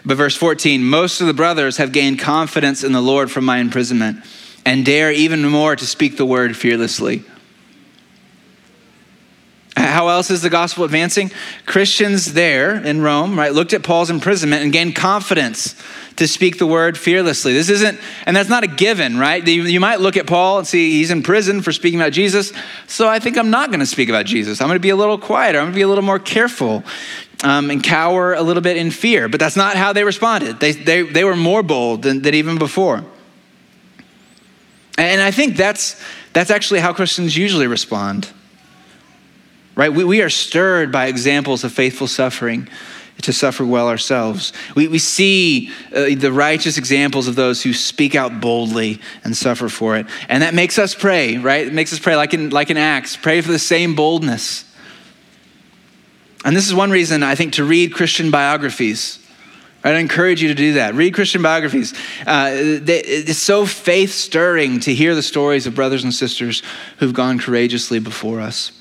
but 0.05 0.17
verse 0.17 0.35
14, 0.35 0.83
most 0.83 1.21
of 1.21 1.27
the 1.27 1.33
brothers 1.33 1.77
have 1.77 1.93
gained 1.93 2.19
confidence 2.19 2.83
in 2.83 2.91
the 2.91 3.01
Lord 3.01 3.31
from 3.31 3.45
my 3.45 3.59
imprisonment 3.59 4.23
and 4.65 4.83
dare 4.83 5.11
even 5.11 5.47
more 5.47 5.75
to 5.75 5.85
speak 5.85 6.17
the 6.17 6.25
word 6.25 6.57
fearlessly. 6.57 7.23
How 9.77 10.07
else 10.07 10.31
is 10.31 10.41
the 10.41 10.49
gospel 10.49 10.85
advancing? 10.85 11.31
Christians 11.65 12.33
there 12.33 12.75
in 12.75 13.01
Rome, 13.01 13.37
right, 13.37 13.53
looked 13.53 13.73
at 13.73 13.83
Paul's 13.83 14.09
imprisonment 14.09 14.63
and 14.63 14.71
gained 14.71 14.95
confidence 14.95 15.75
to 16.15 16.27
speak 16.27 16.57
the 16.57 16.65
word 16.65 16.97
fearlessly. 16.97 17.53
This 17.53 17.69
isn't, 17.69 17.99
and 18.25 18.35
that's 18.35 18.47
not 18.47 18.63
a 18.63 18.67
given, 18.67 19.17
right? 19.17 19.45
You 19.45 19.79
might 19.81 19.99
look 19.99 20.15
at 20.15 20.27
Paul 20.27 20.59
and 20.59 20.67
see 20.67 20.91
he's 20.91 21.11
in 21.11 21.23
prison 21.23 21.61
for 21.61 21.73
speaking 21.73 21.99
about 21.99 22.13
Jesus, 22.13 22.53
so 22.87 23.09
I 23.09 23.19
think 23.19 23.37
I'm 23.37 23.49
not 23.49 23.69
going 23.69 23.81
to 23.81 23.85
speak 23.85 24.07
about 24.07 24.25
Jesus. 24.25 24.61
I'm 24.61 24.67
going 24.67 24.77
to 24.77 24.81
be 24.81 24.91
a 24.91 24.95
little 24.95 25.17
quieter, 25.17 25.59
I'm 25.59 25.65
going 25.65 25.73
to 25.73 25.77
be 25.77 25.81
a 25.81 25.87
little 25.87 26.03
more 26.03 26.19
careful. 26.19 26.83
Um, 27.43 27.69
and 27.69 27.83
cower 27.83 28.33
a 28.33 28.41
little 28.41 28.63
bit 28.63 28.77
in 28.77 28.89
fear. 28.91 29.27
But 29.27 29.41
that's 29.41 29.57
not 29.57 29.75
how 29.75 29.91
they 29.91 30.05
responded. 30.05 30.59
They, 30.61 30.71
they, 30.71 31.01
they 31.03 31.23
were 31.25 31.35
more 31.35 31.61
bold 31.61 32.01
than, 32.01 32.21
than 32.21 32.33
even 32.33 32.57
before. 32.57 33.03
And 34.97 35.21
I 35.21 35.31
think 35.31 35.57
that's, 35.57 36.01
that's 36.33 36.49
actually 36.49 36.79
how 36.79 36.93
Christians 36.93 37.35
usually 37.35 37.67
respond. 37.67 38.29
Right? 39.75 39.93
We, 39.93 40.03
we 40.05 40.21
are 40.21 40.29
stirred 40.29 40.91
by 40.91 41.07
examples 41.07 41.63
of 41.63 41.73
faithful 41.73 42.07
suffering 42.07 42.69
to 43.21 43.33
suffer 43.33 43.65
well 43.65 43.87
ourselves. 43.87 44.53
We, 44.75 44.87
we 44.87 44.99
see 44.99 45.71
uh, 45.93 46.15
the 46.15 46.31
righteous 46.31 46.77
examples 46.77 47.27
of 47.27 47.35
those 47.35 47.63
who 47.63 47.73
speak 47.73 48.15
out 48.15 48.39
boldly 48.41 49.01
and 49.23 49.35
suffer 49.35 49.69
for 49.69 49.97
it. 49.97 50.05
And 50.29 50.43
that 50.43 50.53
makes 50.53 50.77
us 50.77 50.93
pray, 50.93 51.37
right? 51.37 51.67
It 51.67 51.73
makes 51.73 51.91
us 51.93 51.99
pray 51.99 52.15
like 52.15 52.33
in, 52.33 52.49
like 52.49 52.69
in 52.69 52.77
Acts, 52.77 53.15
pray 53.15 53.41
for 53.41 53.51
the 53.51 53.59
same 53.59 53.95
boldness. 53.95 54.63
And 56.43 56.55
this 56.55 56.67
is 56.67 56.75
one 56.75 56.91
reason 56.91 57.23
I 57.23 57.35
think 57.35 57.53
to 57.53 57.63
read 57.63 57.93
Christian 57.93 58.31
biographies 58.31 59.24
I'd 59.85 59.97
encourage 59.97 60.41
you 60.41 60.47
to 60.47 60.55
do 60.55 60.73
that. 60.73 60.95
Read 60.95 61.13
Christian 61.13 61.43
biographies. 61.43 61.93
Uh, 62.25 62.49
it's 62.51 63.37
so 63.37 63.67
faith 63.67 64.11
stirring 64.11 64.79
to 64.81 64.93
hear 64.95 65.13
the 65.13 65.21
stories 65.21 65.67
of 65.67 65.75
brothers 65.75 66.03
and 66.03 66.11
sisters 66.11 66.63
who've 66.97 67.13
gone 67.13 67.37
courageously 67.37 67.99
before 67.99 68.41
us. 68.41 68.71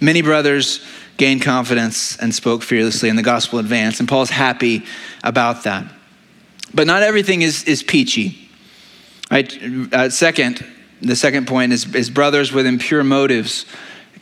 Many 0.00 0.20
brothers 0.20 0.84
gained 1.16 1.42
confidence 1.42 2.16
and 2.16 2.34
spoke 2.34 2.64
fearlessly, 2.64 3.08
and 3.08 3.16
the 3.16 3.22
gospel 3.22 3.60
advanced, 3.60 4.00
and 4.00 4.08
Paul's 4.08 4.30
happy 4.30 4.84
about 5.22 5.62
that. 5.62 5.86
But 6.74 6.88
not 6.88 7.04
everything 7.04 7.42
is, 7.42 7.62
is 7.64 7.84
peachy. 7.84 8.48
Right? 9.30 9.56
Uh, 9.92 10.10
second, 10.10 10.66
the 11.00 11.14
second 11.14 11.46
point 11.46 11.72
is, 11.72 11.94
is 11.94 12.10
brothers 12.10 12.52
with 12.52 12.66
impure 12.66 13.04
motives 13.04 13.64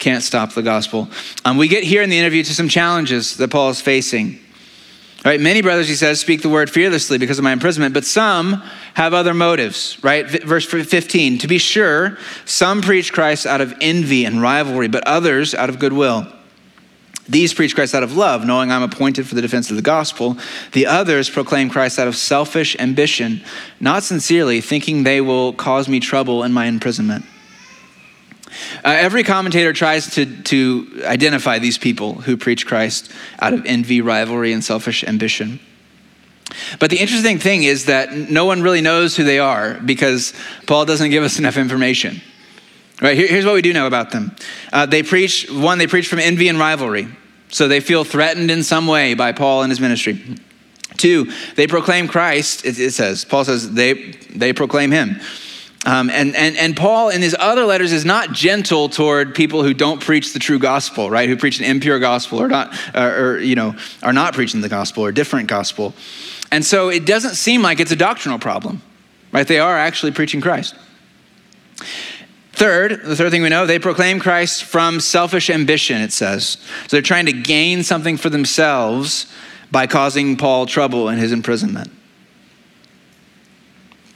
can't 0.01 0.23
stop 0.23 0.53
the 0.53 0.63
gospel. 0.63 1.09
Um, 1.45 1.57
we 1.57 1.69
get 1.69 1.85
here 1.85 2.03
in 2.03 2.11
the 2.11 2.19
interview 2.19 2.43
to 2.43 2.55
some 2.55 2.69
challenges 2.69 3.37
that 3.37 3.51
Paul 3.51 3.71
is 3.71 3.81
facing. 3.81 4.40
Right? 5.25 5.39
Many 5.39 5.61
brothers, 5.61 5.87
he 5.87 5.95
says, 5.95 6.19
speak 6.19 6.41
the 6.41 6.49
word 6.49 6.71
fearlessly 6.71 7.19
because 7.19 7.39
of 7.39 7.45
my 7.45 7.53
imprisonment, 7.53 7.93
but 7.93 8.07
some 8.07 8.63
have 8.95 9.13
other 9.13 9.35
motives, 9.35 9.99
right? 10.03 10.27
Verse 10.45 10.65
15, 10.65 11.39
to 11.39 11.47
be 11.47 11.59
sure, 11.59 12.17
some 12.47 12.81
preach 12.81 13.13
Christ 13.13 13.45
out 13.45 13.61
of 13.61 13.75
envy 13.83 14.25
and 14.25 14.41
rivalry, 14.41 14.89
but 14.89 15.07
others 15.07 15.55
out 15.55 15.69
of 15.69 15.79
goodwill. 15.79 16.27
These 17.29 17.53
preach 17.53 17.75
Christ 17.75 17.95
out 17.95 18.03
of 18.03 18.17
love, 18.17 18.47
knowing 18.47 18.73
I'm 18.73 18.83
appointed 18.83 19.29
for 19.29 19.35
the 19.35 19.43
defense 19.43 19.71
of 19.71 19.77
the 19.77 19.83
gospel. 19.83 20.37
The 20.73 20.87
others 20.87 21.29
proclaim 21.31 21.69
Christ 21.69 21.99
out 21.99 22.09
of 22.09 22.17
selfish 22.17 22.75
ambition, 22.79 23.43
not 23.79 24.03
sincerely, 24.03 24.61
thinking 24.61 25.05
they 25.05 25.21
will 25.21 25.53
cause 25.53 25.87
me 25.87 26.01
trouble 26.01 26.43
in 26.43 26.53
my 26.53 26.65
imprisonment. 26.65 27.25
Uh, 28.85 28.97
every 28.99 29.23
commentator 29.23 29.73
tries 29.73 30.15
to, 30.15 30.43
to 30.43 31.03
identify 31.05 31.59
these 31.59 31.79
people 31.79 32.15
who 32.15 32.37
preach 32.37 32.67
Christ 32.67 33.13
out 33.39 33.53
of 33.53 33.65
envy, 33.67 34.01
rivalry, 34.01 34.53
and 34.53 34.65
selfish 34.65 35.05
ambition. 35.05 35.61
But 36.79 36.91
the 36.91 36.99
interesting 36.99 37.39
thing 37.39 37.63
is 37.63 37.87
that 37.87 38.13
no 38.13 38.45
one 38.45 38.63
really 38.63 38.81
knows 38.81 39.17
who 39.17 39.25
they 39.25 39.39
are 39.39 39.75
because 39.75 40.33
Paul 40.67 40.85
doesn't 40.85 41.11
give 41.11 41.23
us 41.23 41.39
enough 41.39 41.57
information. 41.57 42.21
Right, 43.01 43.17
here, 43.17 43.29
here's 43.29 43.47
what 43.47 43.55
we 43.55 43.63
do 43.63 43.73
know 43.73 43.87
about 43.87 44.11
them. 44.11 44.35
Uh, 44.73 44.85
they 44.87 45.03
preach, 45.03 45.49
one, 45.51 45.79
they 45.79 45.87
preach 45.87 46.09
from 46.09 46.19
envy 46.19 46.49
and 46.49 46.59
rivalry. 46.59 47.09
So 47.49 47.67
they 47.67 47.81
feel 47.81 48.05
threatened 48.05 48.51
in 48.51 48.63
some 48.63 48.87
way 48.87 49.15
by 49.15 49.33
Paul 49.33 49.63
and 49.63 49.71
his 49.71 49.81
ministry. 49.81 50.23
Two, 50.97 51.33
they 51.57 51.67
proclaim 51.67 52.09
Christ, 52.09 52.65
it, 52.65 52.79
it 52.79 52.93
says. 52.93 53.25
Paul 53.25 53.45
says 53.45 53.73
they, 53.73 54.13
they 54.35 54.53
proclaim 54.53 54.91
him. 54.91 55.21
Um, 55.87 56.11
and, 56.11 56.37
and, 56.37 56.57
and 56.59 56.77
Paul, 56.77 57.09
in 57.09 57.23
his 57.23 57.35
other 57.39 57.65
letters, 57.65 57.93
is 57.93 58.05
not 58.05 58.33
gentle 58.33 58.91
toward 58.91 59.35
people 59.35 59.63
who 59.63 59.73
don't 59.73 60.01
preach 60.01 60.35
the 60.35 60.39
true 60.39 60.59
gospel, 60.59 61.09
right? 61.11 61.29
Who 61.29 61.37
preach 61.37 61.59
an 61.59 61.65
impure 61.65 61.99
gospel 61.99 62.39
or 62.41 62.49
not, 62.49 62.79
or, 62.95 63.35
or 63.35 63.39
you 63.39 63.55
know, 63.55 63.75
are 64.03 64.13
not 64.13 64.35
preaching 64.35 64.61
the 64.61 64.69
gospel 64.69 65.05
or 65.05 65.11
different 65.11 65.49
gospel. 65.49 65.95
And 66.53 66.65
so 66.65 66.91
it 66.91 67.07
doesn't 67.07 67.35
seem 67.37 67.63
like 67.63 67.81
it's 67.81 67.93
a 67.93 67.97
doctrinal 67.97 68.39
problem, 68.39 68.83
right? 69.33 69.47
They 69.47 69.59
are 69.59 69.77
actually 69.77 70.13
preaching 70.13 70.43
Christ. 70.43 70.75
Third, 72.53 73.03
the 73.03 73.17
third 73.17 73.31
thing 73.31 73.41
we 73.41 73.49
know, 73.49 73.65
they 73.65 73.79
proclaim 73.79 74.21
Christ 74.21 74.65
from 74.65 75.01
selfish 75.01 75.49
ambition, 75.49 76.03
it 76.03 76.13
says. 76.13 76.59
So 76.89 76.89
they're 76.97 77.01
trying 77.01 77.25
to 77.25 77.33
gain 77.33 77.85
something 77.85 78.19
for 78.19 78.29
themselves 78.29 79.33
by 79.71 79.87
causing 79.87 80.37
Paul 80.37 80.67
trouble 80.67 81.09
in 81.09 81.19
his 81.19 81.33
imprisonment. 81.33 81.91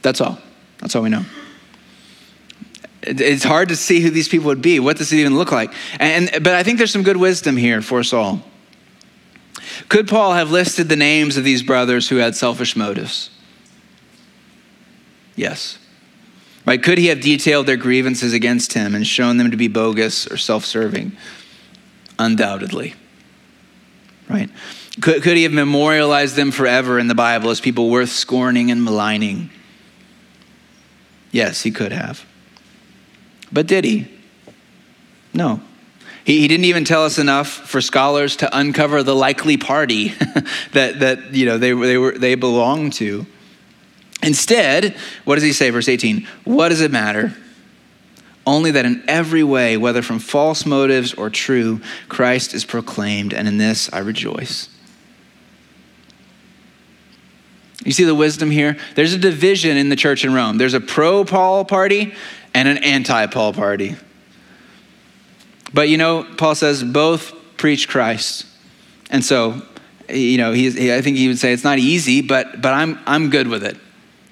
That's 0.03 0.21
all. 0.21 0.39
That's 0.81 0.95
all 0.95 1.03
we 1.03 1.09
know. 1.09 1.25
It's 3.07 3.45
hard 3.45 3.69
to 3.69 3.77
see 3.77 4.01
who 4.01 4.11
these 4.11 4.29
people 4.29 4.47
would 4.47 4.63
be. 4.63 4.81
What 4.81 4.97
does 4.97 5.13
it 5.13 5.17
even 5.17 5.37
look 5.37 5.53
like? 5.53 5.73
And, 6.01 6.31
but 6.43 6.55
I 6.55 6.63
think 6.63 6.79
there's 6.79 6.93
some 6.93 7.03
good 7.03 7.17
wisdom 7.17 7.57
here 7.57 7.83
for 7.83 8.01
us 8.01 8.13
all. 8.13 8.43
Could 9.89 10.09
Paul 10.09 10.33
have 10.33 10.51
listed 10.51 10.89
the 10.89 10.97
names 10.97 11.37
of 11.37 11.45
these 11.45 11.63
brothers 11.63 12.09
who 12.09 12.17
had 12.17 12.35
selfish 12.35 12.77
motives? 12.77 13.31
Yes. 15.37 15.79
Right? 16.67 16.83
Could 16.83 16.99
he 16.99 17.07
have 17.07 17.21
detailed 17.21 17.67
their 17.67 17.77
grievances 17.77 18.33
against 18.33 18.73
him 18.73 18.95
and 18.95 19.07
shown 19.07 19.37
them 19.37 19.51
to 19.51 19.57
be 19.57 19.69
bogus 19.69 20.27
or 20.27 20.37
self 20.37 20.65
serving? 20.65 21.13
Undoubtedly. 22.19 22.95
Right? 24.29 24.49
Could, 25.01 25.23
could 25.23 25.37
he 25.37 25.43
have 25.43 25.53
memorialized 25.53 26.37
them 26.37 26.51
forever 26.51 26.99
in 26.99 27.09
the 27.09 27.15
Bible 27.15 27.51
as 27.51 27.61
people 27.61 27.91
worth 27.91 28.11
scorning 28.11 28.71
and 28.71 28.83
maligning? 28.83 29.51
Yes, 31.33 31.63
he 31.63 31.71
could 31.71 31.93
have. 31.93 32.25
But 33.55 33.69
did 33.69 33.85
he? 33.85 34.09
No. 35.33 35.63
He, 36.25 36.41
he 36.41 36.49
didn't 36.49 36.65
even 36.65 36.85
tell 36.85 37.05
us 37.05 37.19
enough 37.19 37.49
for 37.49 37.81
scholars 37.81 38.37
to 38.37 38.59
uncover 38.59 39.03
the 39.03 39.15
likely 39.15 39.57
party 39.57 40.09
that, 40.73 40.99
that 41.01 41.33
you 41.33 41.47
know, 41.47 41.57
they, 41.57 41.73
they, 41.73 41.97
were, 41.97 42.19
they 42.19 42.35
belonged 42.35 42.95
to. 42.95 43.25
Instead, 44.23 44.97
what 45.25 45.37
does 45.37 45.45
he 45.45 45.53
say, 45.53 45.71
verse 45.71 45.89
18? 45.89 46.27
What 46.45 46.71
does 46.71 46.81
it 46.81 46.91
matter? 46.91 47.35
Only 48.47 48.73
that 48.73 48.85
in 48.85 49.05
every 49.07 49.45
way, 49.45 49.77
whether 49.77 50.03
from 50.03 50.19
false 50.19 50.67
motives 50.67 51.15
or 51.15 51.31
true, 51.31 51.81
Christ 52.09 52.55
is 52.55 52.65
proclaimed, 52.65 53.33
and 53.33 53.47
in 53.47 53.59
this 53.59 53.91
I 53.93 54.01
rejoice. 54.01 54.69
You 57.85 57.93
see 57.93 58.05
the 58.05 58.15
wisdom 58.15 58.51
here? 58.51 58.79
There's 58.95 59.13
a 59.13 59.19
division 59.19 59.77
in 59.77 59.91
the 59.91 59.97
church 59.97 60.25
in 60.25 60.33
Rome. 60.33 60.57
There's 60.57 60.75
a 60.75 60.81
pro 60.81 61.25
Paul 61.25 61.65
party 61.67 62.15
and 62.55 62.69
an 62.69 62.79
anti 62.79 63.27
Paul 63.27 63.53
party. 63.53 63.97
But 65.73 65.89
you 65.89 65.99
know, 65.99 66.25
Paul 66.39 66.55
says 66.55 66.83
both 66.83 67.35
preach 67.57 67.89
Christ. 67.89 68.47
And 69.11 69.25
so, 69.25 69.61
you 70.09 70.39
know, 70.39 70.53
he, 70.53 70.93
I 70.93 71.03
think 71.03 71.17
he 71.17 71.29
would 71.29 71.39
say 71.39 71.53
it's 71.53 71.65
not 71.65 71.79
easy, 71.79 72.23
but, 72.23 72.63
but 72.63 72.73
I'm, 72.73 72.99
I'm 73.07 73.31
good 73.31 73.49
with 73.49 73.65
it 73.65 73.77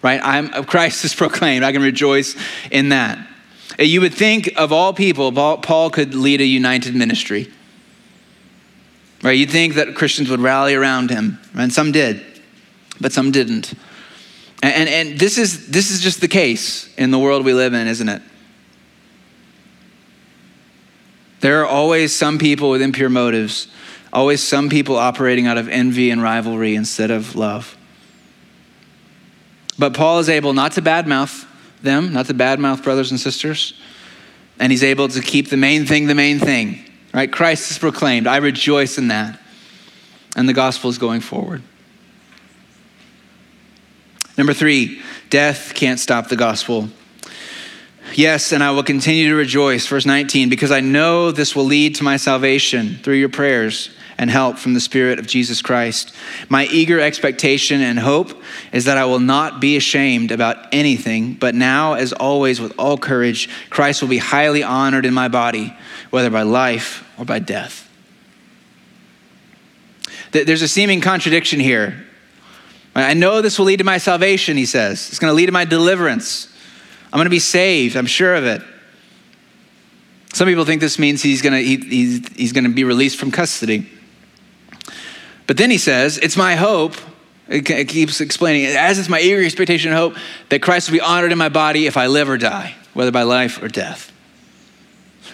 right? 0.02 0.20
I'm, 0.22 0.64
Christ 0.64 1.04
is 1.04 1.14
proclaimed. 1.24 1.64
I 1.64 1.72
can 1.72 1.82
rejoice 1.82 2.36
in 2.70 2.90
that. 2.90 3.18
Uh, 3.78 3.84
you 3.84 4.00
would 4.00 4.12
think 4.12 4.52
of 4.56 4.72
all 4.72 4.92
people, 4.92 5.32
Paul 5.32 5.90
could 5.90 6.14
lead 6.14 6.40
a 6.40 6.44
united 6.44 6.94
ministry. 6.94 7.50
Right? 9.22 9.38
You'd 9.38 9.50
think 9.50 9.74
that 9.74 9.94
Christians 9.94 10.28
would 10.28 10.40
rally 10.40 10.74
around 10.74 11.10
him, 11.10 11.38
and 11.54 11.72
some 11.72 11.92
did, 11.92 12.24
but 13.00 13.12
some 13.12 13.30
didn't. 13.30 13.72
And, 14.62 14.88
and, 14.88 15.18
this, 15.18 15.38
is, 15.38 15.68
this 15.68 15.90
is 15.90 16.00
just 16.00 16.20
the 16.20 16.28
case 16.28 16.88
in 16.96 17.10
the 17.10 17.18
world 17.18 17.44
we 17.44 17.52
live 17.52 17.74
in, 17.74 17.88
isn't 17.88 18.08
it? 18.08 18.22
There 21.40 21.60
are 21.60 21.66
always 21.66 22.14
some 22.14 22.38
people 22.38 22.70
with 22.70 22.80
impure 22.80 23.08
motives, 23.08 23.66
always 24.12 24.40
some 24.40 24.70
people 24.70 24.96
operating 24.96 25.48
out 25.48 25.58
of 25.58 25.68
envy 25.68 26.10
and 26.10 26.22
rivalry 26.22 26.76
instead 26.76 27.10
of 27.10 27.34
love. 27.34 27.76
But 29.76 29.94
Paul 29.94 30.20
is 30.20 30.28
able 30.28 30.52
not 30.52 30.72
to 30.72 30.82
badmouth 30.82 31.44
them, 31.82 32.12
not 32.12 32.26
to 32.26 32.34
badmouth 32.34 32.84
brothers 32.84 33.10
and 33.10 33.18
sisters, 33.18 33.74
and 34.60 34.70
he's 34.70 34.84
able 34.84 35.08
to 35.08 35.20
keep 35.20 35.48
the 35.48 35.56
main 35.56 35.86
thing 35.86 36.06
the 36.06 36.14
main 36.14 36.38
thing. 36.38 36.88
Right? 37.12 37.30
Christ 37.30 37.72
is 37.72 37.78
proclaimed. 37.78 38.28
I 38.28 38.36
rejoice 38.36 38.96
in 38.96 39.08
that. 39.08 39.40
And 40.36 40.48
the 40.48 40.54
gospel 40.54 40.88
is 40.88 40.98
going 40.98 41.20
forward. 41.20 41.62
Number 44.38 44.54
three, 44.54 45.02
death 45.30 45.72
can't 45.74 46.00
stop 46.00 46.28
the 46.28 46.36
gospel. 46.36 46.88
Yes, 48.14 48.52
and 48.52 48.62
I 48.62 48.70
will 48.72 48.82
continue 48.82 49.28
to 49.28 49.34
rejoice, 49.34 49.86
verse 49.86 50.04
19, 50.04 50.48
because 50.48 50.70
I 50.70 50.80
know 50.80 51.30
this 51.30 51.56
will 51.56 51.64
lead 51.64 51.94
to 51.96 52.04
my 52.04 52.16
salvation 52.16 52.96
through 53.02 53.14
your 53.14 53.28
prayers 53.28 53.90
and 54.18 54.30
help 54.30 54.58
from 54.58 54.74
the 54.74 54.80
Spirit 54.80 55.18
of 55.18 55.26
Jesus 55.26 55.62
Christ. 55.62 56.14
My 56.48 56.66
eager 56.66 57.00
expectation 57.00 57.80
and 57.80 57.98
hope 57.98 58.40
is 58.72 58.84
that 58.84 58.98
I 58.98 59.06
will 59.06 59.18
not 59.18 59.60
be 59.60 59.76
ashamed 59.76 60.30
about 60.30 60.68
anything, 60.72 61.34
but 61.34 61.54
now, 61.54 61.94
as 61.94 62.12
always, 62.12 62.60
with 62.60 62.72
all 62.78 62.98
courage, 62.98 63.48
Christ 63.70 64.02
will 64.02 64.10
be 64.10 64.18
highly 64.18 64.62
honored 64.62 65.06
in 65.06 65.14
my 65.14 65.28
body, 65.28 65.74
whether 66.10 66.30
by 66.30 66.42
life 66.42 67.08
or 67.18 67.24
by 67.24 67.38
death. 67.38 67.88
There's 70.32 70.62
a 70.62 70.68
seeming 70.68 71.00
contradiction 71.00 71.60
here. 71.60 72.06
I 72.94 73.14
know 73.14 73.40
this 73.40 73.58
will 73.58 73.66
lead 73.66 73.78
to 73.78 73.84
my 73.84 73.98
salvation, 73.98 74.56
he 74.56 74.66
says. 74.66 75.08
It's 75.08 75.18
going 75.18 75.30
to 75.30 75.34
lead 75.34 75.46
to 75.46 75.52
my 75.52 75.64
deliverance. 75.64 76.48
I'm 77.12 77.18
going 77.18 77.26
to 77.26 77.30
be 77.30 77.38
saved, 77.38 77.96
I'm 77.96 78.06
sure 78.06 78.34
of 78.34 78.44
it. 78.44 78.62
Some 80.32 80.48
people 80.48 80.64
think 80.64 80.80
this 80.80 80.98
means 80.98 81.22
he's 81.22 81.42
going 81.42 81.52
to, 81.52 81.62
he, 81.62 81.76
he's, 81.76 82.28
he's 82.34 82.52
going 82.52 82.64
to 82.64 82.70
be 82.70 82.84
released 82.84 83.18
from 83.18 83.30
custody. 83.30 83.86
But 85.46 85.58
then 85.58 85.70
he 85.70 85.78
says, 85.78 86.18
It's 86.18 86.36
my 86.36 86.54
hope, 86.54 86.96
it 87.48 87.88
keeps 87.88 88.20
explaining, 88.20 88.66
as 88.66 88.98
it's 88.98 89.10
my 89.10 89.20
eager 89.20 89.44
expectation 89.44 89.90
and 89.90 89.98
hope 89.98 90.16
that 90.48 90.62
Christ 90.62 90.88
will 90.88 90.96
be 90.96 91.00
honored 91.02 91.32
in 91.32 91.38
my 91.38 91.50
body 91.50 91.86
if 91.86 91.96
I 91.96 92.06
live 92.06 92.30
or 92.30 92.38
die, 92.38 92.74
whether 92.94 93.10
by 93.10 93.22
life 93.22 93.62
or 93.62 93.68
death. 93.68 94.10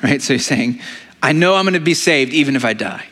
Right? 0.02 0.22
So 0.22 0.34
he's 0.34 0.46
saying, 0.46 0.80
I 1.22 1.32
know 1.32 1.56
I'm 1.56 1.64
going 1.64 1.74
to 1.74 1.80
be 1.80 1.94
saved 1.94 2.32
even 2.32 2.56
if 2.56 2.64
I 2.64 2.72
die. 2.72 3.06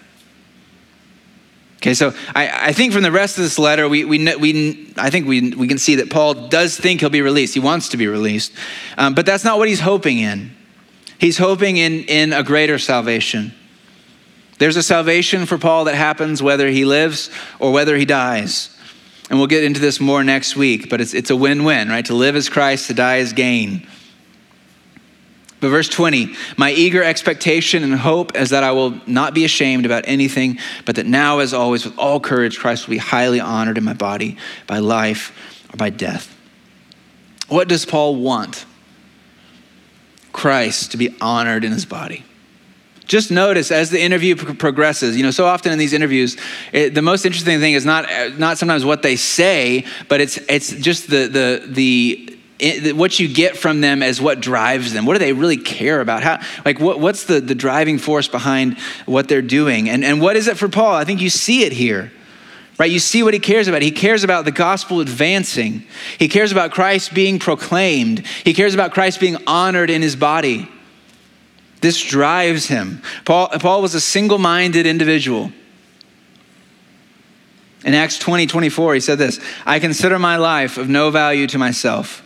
Okay, 1.86 1.94
so 1.94 2.12
I, 2.34 2.70
I 2.70 2.72
think 2.72 2.92
from 2.92 3.04
the 3.04 3.12
rest 3.12 3.38
of 3.38 3.44
this 3.44 3.60
letter, 3.60 3.88
we, 3.88 4.04
we, 4.04 4.18
we, 4.38 4.92
I 4.96 5.08
think 5.08 5.28
we, 5.28 5.52
we 5.52 5.68
can 5.68 5.78
see 5.78 5.94
that 5.94 6.10
Paul 6.10 6.48
does 6.48 6.76
think 6.76 6.98
he'll 6.98 7.10
be 7.10 7.22
released. 7.22 7.54
He 7.54 7.60
wants 7.60 7.90
to 7.90 7.96
be 7.96 8.08
released. 8.08 8.52
Um, 8.98 9.14
but 9.14 9.24
that's 9.24 9.44
not 9.44 9.58
what 9.58 9.68
he's 9.68 9.78
hoping 9.78 10.18
in. 10.18 10.50
He's 11.20 11.38
hoping 11.38 11.76
in, 11.76 12.00
in 12.06 12.32
a 12.32 12.42
greater 12.42 12.80
salvation. 12.80 13.54
There's 14.58 14.76
a 14.76 14.82
salvation 14.82 15.46
for 15.46 15.58
Paul 15.58 15.84
that 15.84 15.94
happens 15.94 16.42
whether 16.42 16.68
he 16.68 16.84
lives 16.84 17.30
or 17.60 17.70
whether 17.70 17.96
he 17.96 18.04
dies. 18.04 18.76
And 19.30 19.38
we'll 19.38 19.46
get 19.46 19.62
into 19.62 19.78
this 19.78 20.00
more 20.00 20.24
next 20.24 20.56
week, 20.56 20.90
but 20.90 21.00
it's, 21.00 21.14
it's 21.14 21.30
a 21.30 21.36
win 21.36 21.62
win, 21.62 21.88
right? 21.88 22.04
To 22.06 22.14
live 22.14 22.34
as 22.34 22.48
Christ, 22.48 22.88
to 22.88 22.94
die 22.94 23.18
as 23.18 23.32
gain. 23.32 23.86
But 25.60 25.70
verse 25.70 25.88
20, 25.88 26.34
my 26.56 26.72
eager 26.72 27.02
expectation 27.02 27.82
and 27.82 27.94
hope 27.94 28.36
is 28.36 28.50
that 28.50 28.62
I 28.62 28.72
will 28.72 29.00
not 29.06 29.34
be 29.34 29.44
ashamed 29.44 29.86
about 29.86 30.04
anything, 30.06 30.58
but 30.84 30.96
that 30.96 31.06
now, 31.06 31.38
as 31.38 31.54
always, 31.54 31.84
with 31.84 31.98
all 31.98 32.20
courage, 32.20 32.58
Christ 32.58 32.86
will 32.86 32.92
be 32.92 32.98
highly 32.98 33.40
honored 33.40 33.78
in 33.78 33.84
my 33.84 33.94
body 33.94 34.36
by 34.66 34.78
life 34.78 35.32
or 35.72 35.76
by 35.76 35.90
death. 35.90 36.34
What 37.48 37.68
does 37.68 37.86
Paul 37.86 38.16
want? 38.16 38.66
Christ 40.32 40.90
to 40.90 40.98
be 40.98 41.16
honored 41.20 41.64
in 41.64 41.72
his 41.72 41.86
body 41.86 42.22
just 43.06 43.30
notice 43.30 43.70
as 43.70 43.90
the 43.90 44.00
interview 44.00 44.34
progresses 44.36 45.16
you 45.16 45.22
know 45.22 45.30
so 45.30 45.46
often 45.46 45.72
in 45.72 45.78
these 45.78 45.92
interviews 45.92 46.36
it, 46.72 46.94
the 46.94 47.02
most 47.02 47.24
interesting 47.24 47.60
thing 47.60 47.72
is 47.72 47.86
not 47.86 48.06
not 48.38 48.58
sometimes 48.58 48.84
what 48.84 49.02
they 49.02 49.16
say 49.16 49.84
but 50.08 50.20
it's 50.20 50.38
it's 50.48 50.72
just 50.72 51.08
the 51.08 51.26
the 51.26 51.62
the 51.66 52.35
what 52.94 53.18
you 53.18 53.28
get 53.28 53.56
from 53.56 53.80
them 53.80 54.02
as 54.02 54.20
what 54.20 54.40
drives 54.40 54.92
them. 54.92 55.04
What 55.04 55.12
do 55.12 55.18
they 55.18 55.32
really 55.32 55.58
care 55.58 56.00
about? 56.00 56.22
How 56.22 56.40
like 56.64 56.80
what, 56.80 57.00
what's 57.00 57.24
the, 57.24 57.40
the 57.40 57.54
driving 57.54 57.98
force 57.98 58.28
behind 58.28 58.78
what 59.04 59.28
they're 59.28 59.42
doing? 59.42 59.90
And, 59.90 60.04
and 60.04 60.20
what 60.20 60.36
is 60.36 60.48
it 60.48 60.56
for 60.56 60.68
paul? 60.68 60.94
I 60.94 61.04
think 61.04 61.20
you 61.20 61.30
see 61.30 61.64
it 61.64 61.72
here 61.72 62.12
right? 62.78 62.90
You 62.90 62.98
see 62.98 63.22
what 63.22 63.32
he 63.32 63.40
cares 63.40 63.68
about. 63.68 63.80
He 63.80 63.90
cares 63.90 64.22
about 64.22 64.44
the 64.44 64.50
gospel 64.50 65.00
advancing. 65.00 65.84
He 66.18 66.28
cares 66.28 66.52
about 66.52 66.72
christ 66.72 67.14
being 67.14 67.38
proclaimed. 67.38 68.26
He 68.44 68.52
cares 68.54 68.74
about 68.74 68.92
christ 68.92 69.20
being 69.20 69.36
honored 69.46 69.90
in 69.90 70.02
his 70.02 70.16
body. 70.16 70.68
This 71.80 72.02
drives 72.02 72.66
him. 72.66 73.02
Paul, 73.24 73.48
Paul 73.48 73.82
was 73.82 73.94
a 73.94 74.00
single 74.00 74.38
minded 74.38 74.86
individual. 74.86 75.52
In 77.84 77.94
Acts 77.94 78.18
20 78.18 78.46
24, 78.46 78.94
he 78.94 79.00
said 79.00 79.18
this 79.18 79.40
I 79.64 79.78
consider 79.78 80.18
my 80.18 80.36
life 80.36 80.78
of 80.78 80.88
no 80.88 81.10
value 81.10 81.46
to 81.48 81.58
myself. 81.58 82.22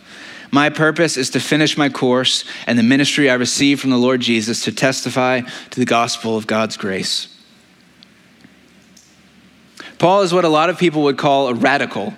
My 0.51 0.69
purpose 0.69 1.15
is 1.15 1.29
to 1.31 1.39
finish 1.39 1.77
my 1.77 1.87
course 1.87 2.43
and 2.67 2.77
the 2.77 2.83
ministry 2.83 3.29
I 3.29 3.35
received 3.35 3.79
from 3.79 3.89
the 3.89 3.97
Lord 3.97 4.19
Jesus 4.19 4.65
to 4.65 4.71
testify 4.71 5.41
to 5.41 5.79
the 5.79 5.85
gospel 5.85 6.35
of 6.35 6.45
God's 6.45 6.75
grace. 6.75 7.29
Paul 9.97 10.23
is 10.23 10.33
what 10.33 10.43
a 10.43 10.49
lot 10.49 10.69
of 10.69 10.77
people 10.77 11.03
would 11.03 11.17
call 11.17 11.47
a 11.47 11.53
radical, 11.53 12.13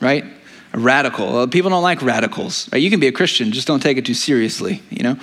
right? 0.00 0.24
A 0.72 0.78
radical. 0.78 1.48
People 1.48 1.70
don't 1.70 1.82
like 1.82 2.02
radicals. 2.02 2.68
Right? 2.70 2.82
You 2.82 2.90
can 2.90 3.00
be 3.00 3.08
a 3.08 3.12
Christian, 3.12 3.52
just 3.52 3.66
don't 3.66 3.80
take 3.80 3.96
it 3.96 4.04
too 4.04 4.14
seriously, 4.14 4.82
you 4.90 5.02
know? 5.02 5.16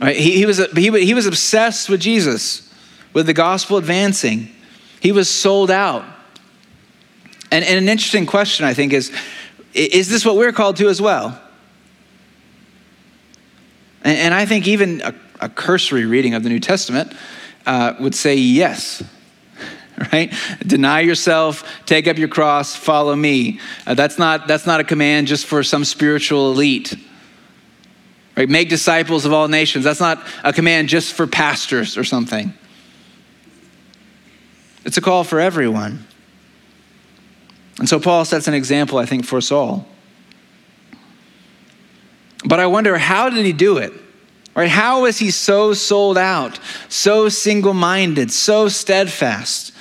Right? 0.00 0.16
He, 0.16 0.32
he, 0.38 0.46
was, 0.46 0.58
he, 0.72 0.90
he 1.04 1.14
was 1.14 1.26
obsessed 1.26 1.88
with 1.88 2.00
Jesus, 2.00 2.72
with 3.12 3.26
the 3.26 3.34
gospel 3.34 3.76
advancing. 3.76 4.48
He 5.00 5.12
was 5.12 5.28
sold 5.28 5.70
out. 5.70 6.04
And, 7.52 7.64
and 7.64 7.78
an 7.78 7.88
interesting 7.88 8.26
question, 8.26 8.64
I 8.64 8.74
think, 8.74 8.92
is 8.92 9.12
is 9.74 10.08
this 10.08 10.24
what 10.24 10.36
we're 10.36 10.52
called 10.52 10.76
to 10.76 10.88
as 10.88 11.00
well? 11.00 11.40
And, 14.02 14.34
I 14.34 14.44
think 14.44 14.68
even 14.68 15.00
a, 15.00 15.14
a, 15.40 15.48
cursory 15.48 16.04
reading 16.04 16.34
of 16.34 16.42
the 16.42 16.50
New 16.50 16.60
Testament 16.60 17.14
uh, 17.64 17.94
would 17.98 18.14
say 18.14 18.36
yes. 18.36 19.02
Right? 20.12 20.34
Deny 20.66 21.00
yourself, 21.02 21.62
take 21.86 22.08
up 22.08 22.18
your 22.18 22.26
cross, 22.26 22.74
follow 22.74 23.14
me. 23.14 23.60
Uh, 23.86 23.94
that's, 23.94 24.18
not, 24.18 24.48
that's 24.48 24.66
not 24.66 24.80
a 24.80 24.84
command 24.84 25.28
just 25.28 25.46
for 25.46 25.62
some 25.62 25.84
spiritual 25.84 26.50
elite. 26.50 26.96
Right? 28.36 28.48
Make 28.48 28.68
disciples 28.68 29.24
of 29.24 29.32
all 29.32 29.46
nations. 29.46 29.84
That's 29.84 30.00
not 30.00 30.26
a 30.42 30.52
command 30.52 30.88
just 30.88 31.14
for 31.14 31.28
pastors 31.28 31.96
or 31.96 32.02
something. 32.02 32.52
It's 34.84 34.96
a 34.96 35.00
call 35.00 35.22
for 35.22 35.38
everyone. 35.38 36.04
And 37.78 37.88
so 37.88 37.98
Paul 37.98 38.24
sets 38.24 38.46
an 38.46 38.54
example, 38.54 38.98
I 38.98 39.06
think, 39.06 39.24
for 39.24 39.36
us 39.36 39.50
all. 39.50 39.86
But 42.44 42.60
I 42.60 42.66
wonder, 42.66 42.96
how 42.98 43.30
did 43.30 43.44
he 43.44 43.52
do 43.52 43.78
it? 43.78 43.92
Right? 44.54 44.68
How 44.68 45.02
was 45.02 45.18
he 45.18 45.30
so 45.30 45.74
sold 45.74 46.16
out, 46.16 46.60
so 46.88 47.28
single 47.28 47.74
minded, 47.74 48.30
so 48.30 48.68
steadfast? 48.68 49.72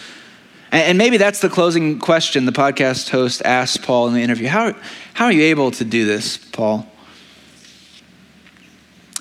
And 0.72 0.98
maybe 0.98 1.18
that's 1.18 1.40
the 1.40 1.50
closing 1.50 2.00
question 2.00 2.46
the 2.46 2.52
podcast 2.52 3.10
host 3.12 3.44
asked 3.46 3.84
Paul 3.84 4.08
in 4.08 4.16
the 4.16 4.24
interview. 4.24 4.48
How, 4.48 4.74
how 5.14 5.26
are 5.26 5.32
you 5.32 5.44
able 5.44 5.70
to 5.72 5.86
do 5.86 6.08
this, 6.08 6.38
Paul? 6.38 6.88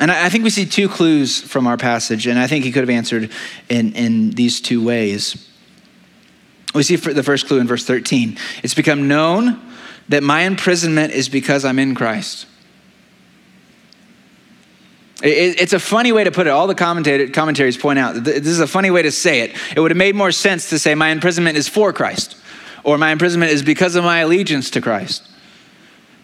And 0.00 0.10
I 0.10 0.30
think 0.30 0.44
we 0.44 0.50
see 0.50 0.64
two 0.64 0.88
clues 0.88 1.42
from 1.42 1.66
our 1.66 1.76
passage, 1.76 2.26
and 2.26 2.38
I 2.38 2.46
think 2.46 2.64
he 2.64 2.72
could 2.72 2.80
have 2.80 2.90
answered 2.90 3.30
in, 3.68 3.92
in 3.92 4.30
these 4.30 4.62
two 4.62 4.82
ways. 4.82 5.46
We 6.74 6.82
see 6.82 6.96
the 6.96 7.22
first 7.22 7.46
clue 7.46 7.58
in 7.58 7.66
verse 7.66 7.84
13. 7.84 8.38
It's 8.62 8.74
become 8.74 9.08
known 9.08 9.60
that 10.08 10.22
my 10.22 10.42
imprisonment 10.42 11.12
is 11.12 11.28
because 11.28 11.64
I'm 11.64 11.78
in 11.78 11.94
Christ. 11.94 12.46
It's 15.24 15.72
a 15.72 15.78
funny 15.78 16.10
way 16.10 16.24
to 16.24 16.32
put 16.32 16.48
it. 16.48 16.50
All 16.50 16.66
the 16.66 16.74
commentaries 16.74 17.76
point 17.76 17.98
out 17.98 18.24
this 18.24 18.46
is 18.46 18.58
a 18.58 18.66
funny 18.66 18.90
way 18.90 19.02
to 19.02 19.12
say 19.12 19.42
it. 19.42 19.56
It 19.76 19.80
would 19.80 19.92
have 19.92 19.98
made 19.98 20.16
more 20.16 20.32
sense 20.32 20.70
to 20.70 20.78
say, 20.78 20.96
My 20.96 21.10
imprisonment 21.10 21.56
is 21.56 21.68
for 21.68 21.92
Christ, 21.92 22.36
or 22.82 22.98
my 22.98 23.12
imprisonment 23.12 23.52
is 23.52 23.62
because 23.62 23.94
of 23.94 24.02
my 24.02 24.18
allegiance 24.18 24.70
to 24.70 24.80
Christ. 24.80 25.28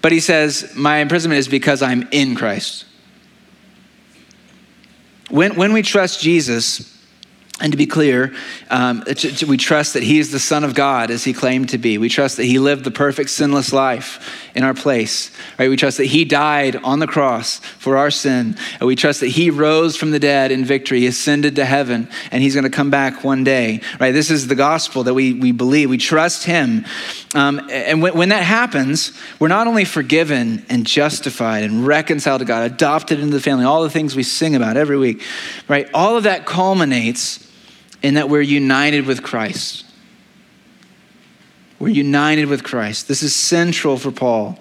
But 0.02 0.10
he 0.10 0.18
says, 0.18 0.72
My 0.74 0.98
imprisonment 0.98 1.38
is 1.38 1.46
because 1.46 1.80
I'm 1.80 2.08
in 2.10 2.34
Christ. 2.34 2.86
When, 5.30 5.54
when 5.54 5.72
we 5.72 5.82
trust 5.82 6.20
Jesus, 6.20 6.97
and 7.60 7.72
to 7.72 7.76
be 7.76 7.86
clear, 7.86 8.32
um, 8.70 9.02
we 9.48 9.56
trust 9.56 9.94
that 9.94 10.04
he 10.04 10.20
is 10.20 10.30
the 10.30 10.38
Son 10.38 10.62
of 10.62 10.74
God 10.76 11.10
as 11.10 11.24
he 11.24 11.32
claimed 11.32 11.70
to 11.70 11.78
be. 11.78 11.98
We 11.98 12.08
trust 12.08 12.36
that 12.36 12.44
he 12.44 12.60
lived 12.60 12.84
the 12.84 12.92
perfect, 12.92 13.30
sinless 13.30 13.72
life 13.72 14.48
in 14.54 14.62
our 14.62 14.74
place. 14.74 15.32
Right? 15.58 15.68
We 15.68 15.76
trust 15.76 15.96
that 15.96 16.04
he 16.06 16.24
died 16.24 16.76
on 16.76 17.00
the 17.00 17.08
cross 17.08 17.58
for 17.58 17.96
our 17.96 18.12
sin. 18.12 18.56
And 18.78 18.86
we 18.86 18.94
trust 18.94 19.20
that 19.20 19.28
he 19.28 19.50
rose 19.50 19.96
from 19.96 20.12
the 20.12 20.20
dead 20.20 20.52
in 20.52 20.64
victory, 20.64 21.00
he 21.00 21.08
ascended 21.08 21.56
to 21.56 21.64
heaven, 21.64 22.08
and 22.30 22.44
he's 22.44 22.54
going 22.54 22.62
to 22.62 22.70
come 22.70 22.90
back 22.90 23.24
one 23.24 23.42
day. 23.42 23.80
Right? 23.98 24.12
This 24.12 24.30
is 24.30 24.46
the 24.46 24.54
gospel 24.54 25.02
that 25.02 25.14
we, 25.14 25.32
we 25.32 25.50
believe. 25.50 25.90
We 25.90 25.98
trust 25.98 26.44
him. 26.44 26.84
Um, 27.34 27.68
and 27.70 28.00
when, 28.00 28.16
when 28.16 28.28
that 28.28 28.44
happens, 28.44 29.18
we're 29.40 29.48
not 29.48 29.66
only 29.66 29.84
forgiven 29.84 30.64
and 30.68 30.86
justified 30.86 31.64
and 31.64 31.84
reconciled 31.84 32.38
to 32.38 32.44
God, 32.44 32.70
adopted 32.70 33.18
into 33.18 33.32
the 33.32 33.42
family, 33.42 33.64
all 33.64 33.82
the 33.82 33.90
things 33.90 34.14
we 34.14 34.22
sing 34.22 34.54
about 34.54 34.76
every 34.76 34.96
week. 34.96 35.24
Right? 35.66 35.90
All 35.92 36.16
of 36.16 36.22
that 36.22 36.46
culminates 36.46 37.47
in 38.02 38.14
that 38.14 38.28
we're 38.28 38.40
united 38.40 39.06
with 39.06 39.22
Christ. 39.22 39.84
We're 41.78 41.88
united 41.88 42.46
with 42.46 42.64
Christ. 42.64 43.08
This 43.08 43.22
is 43.22 43.34
central 43.34 43.96
for 43.96 44.10
Paul. 44.10 44.58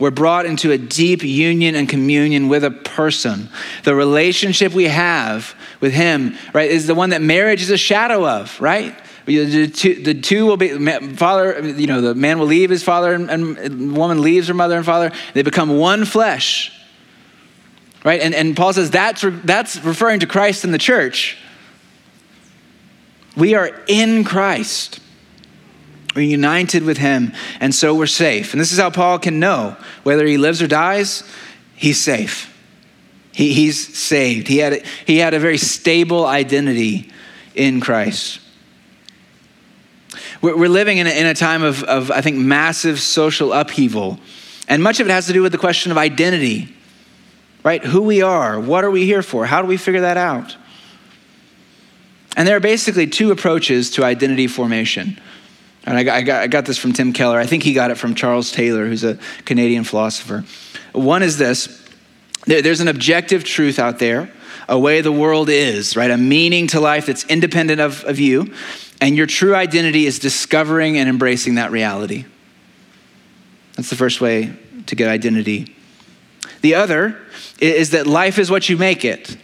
We're 0.00 0.10
brought 0.10 0.46
into 0.46 0.72
a 0.72 0.78
deep 0.78 1.22
union 1.22 1.74
and 1.74 1.88
communion 1.88 2.48
with 2.48 2.64
a 2.64 2.70
person. 2.70 3.48
The 3.84 3.94
relationship 3.94 4.72
we 4.72 4.84
have 4.84 5.54
with 5.80 5.92
him, 5.92 6.36
right, 6.52 6.70
is 6.70 6.86
the 6.86 6.94
one 6.94 7.10
that 7.10 7.22
marriage 7.22 7.62
is 7.62 7.70
a 7.70 7.76
shadow 7.76 8.26
of, 8.26 8.60
right? 8.60 8.96
The 9.26 9.68
two, 9.68 10.02
the 10.02 10.20
two 10.20 10.46
will 10.46 10.56
be, 10.56 10.70
father, 11.14 11.60
you 11.60 11.86
know, 11.86 12.00
the 12.00 12.14
man 12.14 12.40
will 12.40 12.46
leave 12.46 12.70
his 12.70 12.82
father 12.82 13.14
and, 13.14 13.30
and 13.30 13.96
woman 13.96 14.20
leaves 14.20 14.48
her 14.48 14.54
mother 14.54 14.76
and 14.76 14.84
father. 14.84 15.12
They 15.34 15.42
become 15.42 15.78
one 15.78 16.04
flesh, 16.04 16.72
right? 18.04 18.20
And, 18.20 18.34
and 18.34 18.56
Paul 18.56 18.72
says 18.72 18.90
that's, 18.90 19.24
that's 19.44 19.76
referring 19.84 20.20
to 20.20 20.26
Christ 20.26 20.64
and 20.64 20.74
the 20.74 20.78
church. 20.78 21.38
We 23.36 23.54
are 23.54 23.82
in 23.86 24.24
Christ. 24.24 25.00
We're 26.14 26.22
united 26.22 26.82
with 26.82 26.98
him, 26.98 27.32
and 27.58 27.74
so 27.74 27.94
we're 27.94 28.06
safe. 28.06 28.52
And 28.52 28.60
this 28.60 28.72
is 28.72 28.78
how 28.78 28.90
Paul 28.90 29.18
can 29.18 29.40
know 29.40 29.76
whether 30.02 30.26
he 30.26 30.36
lives 30.36 30.60
or 30.60 30.66
dies, 30.66 31.24
he's 31.74 32.00
safe. 32.00 32.50
He, 33.32 33.54
he's 33.54 33.96
saved. 33.96 34.46
He 34.48 34.58
had, 34.58 34.72
a, 34.74 34.82
he 35.06 35.18
had 35.18 35.32
a 35.32 35.38
very 35.38 35.56
stable 35.56 36.26
identity 36.26 37.10
in 37.54 37.80
Christ. 37.80 38.40
We're, 40.42 40.56
we're 40.56 40.68
living 40.68 40.98
in 40.98 41.06
a, 41.06 41.10
in 41.10 41.26
a 41.26 41.34
time 41.34 41.62
of, 41.62 41.82
of, 41.84 42.10
I 42.10 42.20
think, 42.20 42.36
massive 42.36 43.00
social 43.00 43.54
upheaval. 43.54 44.20
And 44.68 44.82
much 44.82 45.00
of 45.00 45.06
it 45.06 45.10
has 45.10 45.26
to 45.28 45.32
do 45.32 45.40
with 45.40 45.52
the 45.52 45.58
question 45.58 45.90
of 45.90 45.98
identity, 45.98 46.74
right? 47.64 47.82
Who 47.82 48.02
we 48.02 48.20
are, 48.20 48.60
what 48.60 48.84
are 48.84 48.90
we 48.90 49.06
here 49.06 49.22
for? 49.22 49.46
How 49.46 49.62
do 49.62 49.68
we 49.68 49.78
figure 49.78 50.02
that 50.02 50.18
out? 50.18 50.56
And 52.36 52.48
there 52.48 52.56
are 52.56 52.60
basically 52.60 53.06
two 53.06 53.30
approaches 53.30 53.90
to 53.92 54.04
identity 54.04 54.46
formation. 54.46 55.20
And 55.84 55.98
I 55.98 56.04
got, 56.04 56.16
I, 56.16 56.22
got, 56.22 56.42
I 56.42 56.46
got, 56.46 56.64
this 56.64 56.78
from 56.78 56.92
Tim 56.92 57.12
Keller. 57.12 57.38
I 57.38 57.46
think 57.46 57.62
he 57.62 57.72
got 57.72 57.90
it 57.90 57.96
from 57.96 58.14
Charles 58.14 58.52
Taylor, 58.52 58.86
who's 58.86 59.04
a 59.04 59.18
Canadian 59.44 59.84
philosopher. 59.84 60.44
One 60.92 61.22
is 61.22 61.38
this 61.38 61.80
there's 62.46 62.80
an 62.80 62.88
objective 62.88 63.44
truth 63.44 63.78
out 63.78 64.00
there, 64.00 64.28
a 64.68 64.78
way 64.78 65.00
the 65.00 65.12
world 65.12 65.48
is, 65.48 65.96
right? 65.96 66.10
A 66.10 66.16
meaning 66.16 66.66
to 66.68 66.80
life 66.80 67.06
that's 67.06 67.24
independent 67.26 67.80
of, 67.80 68.04
of 68.04 68.18
you. 68.18 68.52
And 69.00 69.16
your 69.16 69.26
true 69.26 69.54
identity 69.54 70.06
is 70.06 70.18
discovering 70.18 70.96
and 70.98 71.08
embracing 71.08 71.56
that 71.56 71.70
reality. 71.70 72.24
That's 73.74 73.90
the 73.90 73.96
first 73.96 74.20
way 74.20 74.56
to 74.86 74.96
get 74.96 75.08
identity. 75.08 75.74
The 76.62 76.74
other 76.74 77.16
is 77.60 77.90
that 77.90 78.06
life 78.06 78.38
is 78.38 78.50
what 78.50 78.68
you 78.68 78.76
make 78.76 79.04
it 79.04 79.36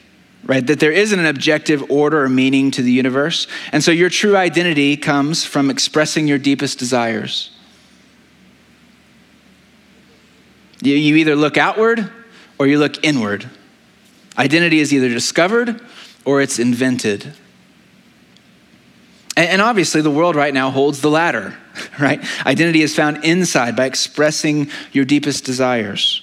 right? 0.45 0.67
That 0.67 0.81
there 0.81 0.93
isn't 0.93 1.19
an 1.19 1.27
objective 1.27 1.91
order 1.91 2.23
or 2.23 2.29
meaning 2.29 2.71
to 2.73 2.83
the 2.83 2.93
universe. 2.93 3.47
And 3.73 3.83
so 3.83 3.91
your 3.91 4.09
true 4.09 4.37
identity 4.37 4.97
comes 4.97 5.45
from 5.45 5.71
expressing 5.71 6.27
your 6.27 6.39
deepest 6.39 6.79
desires. 6.79 7.51
You, 10.81 11.17
either 11.17 11.35
look 11.35 11.57
outward 11.57 12.11
or 12.59 12.67
you 12.67 12.79
look 12.79 13.05
inward. 13.05 13.49
Identity 14.39 14.79
is 14.79 14.95
either 14.95 15.09
discovered 15.09 15.81
or 16.25 16.41
it's 16.41 16.59
invented. 16.59 17.35
And, 19.37 19.49
and 19.49 19.63
obviously, 19.63 20.03
the 20.03 20.11
world 20.11 20.37
right 20.37 20.55
now 20.55 20.71
holds 20.71 21.01
the 21.01 21.11
latter, 21.11 21.57
right? 21.99 22.25
Identity 22.47 22.83
is 22.83 22.95
found 22.95 23.25
inside 23.25 23.75
by 23.75 23.87
expressing 23.87 24.71
your 24.93 25.05
deepest 25.05 25.45
desires. 25.45 26.23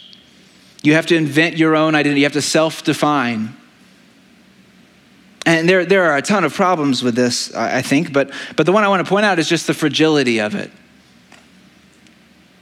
You 0.84 0.94
have 0.94 1.08
to 1.08 1.16
invent 1.16 1.58
your 1.58 1.76
own 1.76 1.96
identity, 1.96 2.22
you 2.22 2.26
have 2.26 2.34
to 2.34 2.42
self 2.42 2.84
define. 2.84 3.56
And 5.46 5.70
there, 5.70 5.86
there 5.86 6.04
are 6.06 6.18
a 6.18 6.22
ton 6.22 6.44
of 6.44 6.54
problems 6.54 7.04
with 7.04 7.16
this, 7.16 7.54
I 7.54 7.84
think, 7.84 8.12
but, 8.12 8.32
but 8.56 8.66
the 8.66 8.72
one 8.72 8.84
I 8.84 8.88
want 8.88 9.06
to 9.06 9.10
point 9.10 9.26
out 9.26 9.38
is 9.38 9.48
just 9.48 9.68
the 9.68 9.76
fragility 9.76 10.40
of 10.40 10.56
it. 10.56 10.72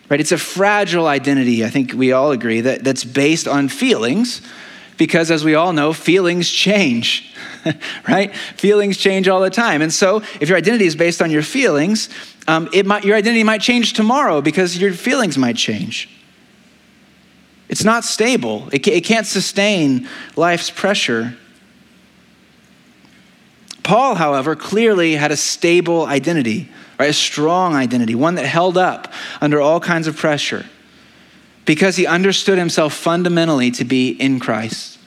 Right? 0.09 0.19
It's 0.19 0.33
a 0.33 0.37
fragile 0.37 1.07
identity, 1.07 1.63
I 1.63 1.69
think 1.69 1.93
we 1.93 2.11
all 2.11 2.31
agree, 2.31 2.61
that, 2.61 2.83
that's 2.83 3.05
based 3.05 3.47
on 3.47 3.69
feelings, 3.69 4.41
because 4.97 5.31
as 5.31 5.45
we 5.45 5.55
all 5.55 5.71
know, 5.71 5.93
feelings 5.93 6.49
change, 6.49 7.33
right? 8.07 8.35
Feelings 8.35 8.97
change 8.97 9.29
all 9.29 9.39
the 9.39 9.49
time. 9.49 9.81
And 9.81 9.91
so 9.91 10.17
if 10.41 10.49
your 10.49 10.57
identity 10.57 10.85
is 10.85 10.95
based 10.95 11.21
on 11.21 11.31
your 11.31 11.41
feelings, 11.41 12.09
um, 12.47 12.69
it 12.73 12.85
might, 12.85 13.05
your 13.05 13.15
identity 13.15 13.43
might 13.43 13.61
change 13.61 13.93
tomorrow 13.93 14.41
because 14.41 14.77
your 14.77 14.91
feelings 14.93 15.37
might 15.37 15.55
change. 15.55 16.09
It's 17.69 17.85
not 17.85 18.03
stable, 18.03 18.67
it, 18.71 18.85
it 18.87 19.05
can't 19.05 19.25
sustain 19.25 20.07
life's 20.35 20.69
pressure. 20.69 21.37
Paul, 23.83 24.15
however, 24.15 24.55
clearly 24.55 25.15
had 25.15 25.31
a 25.31 25.37
stable 25.37 26.05
identity, 26.05 26.69
right? 26.97 27.09
A 27.09 27.13
strong 27.13 27.75
identity, 27.75 28.15
one 28.15 28.35
that 28.35 28.45
held 28.45 28.77
up 28.77 29.11
under 29.41 29.59
all 29.61 29.79
kinds 29.79 30.07
of 30.07 30.15
pressure 30.15 30.65
because 31.65 31.95
he 31.95 32.05
understood 32.07 32.57
himself 32.57 32.93
fundamentally 32.93 33.71
to 33.71 33.85
be 33.85 34.09
in 34.09 34.39
Christ. 34.39 34.99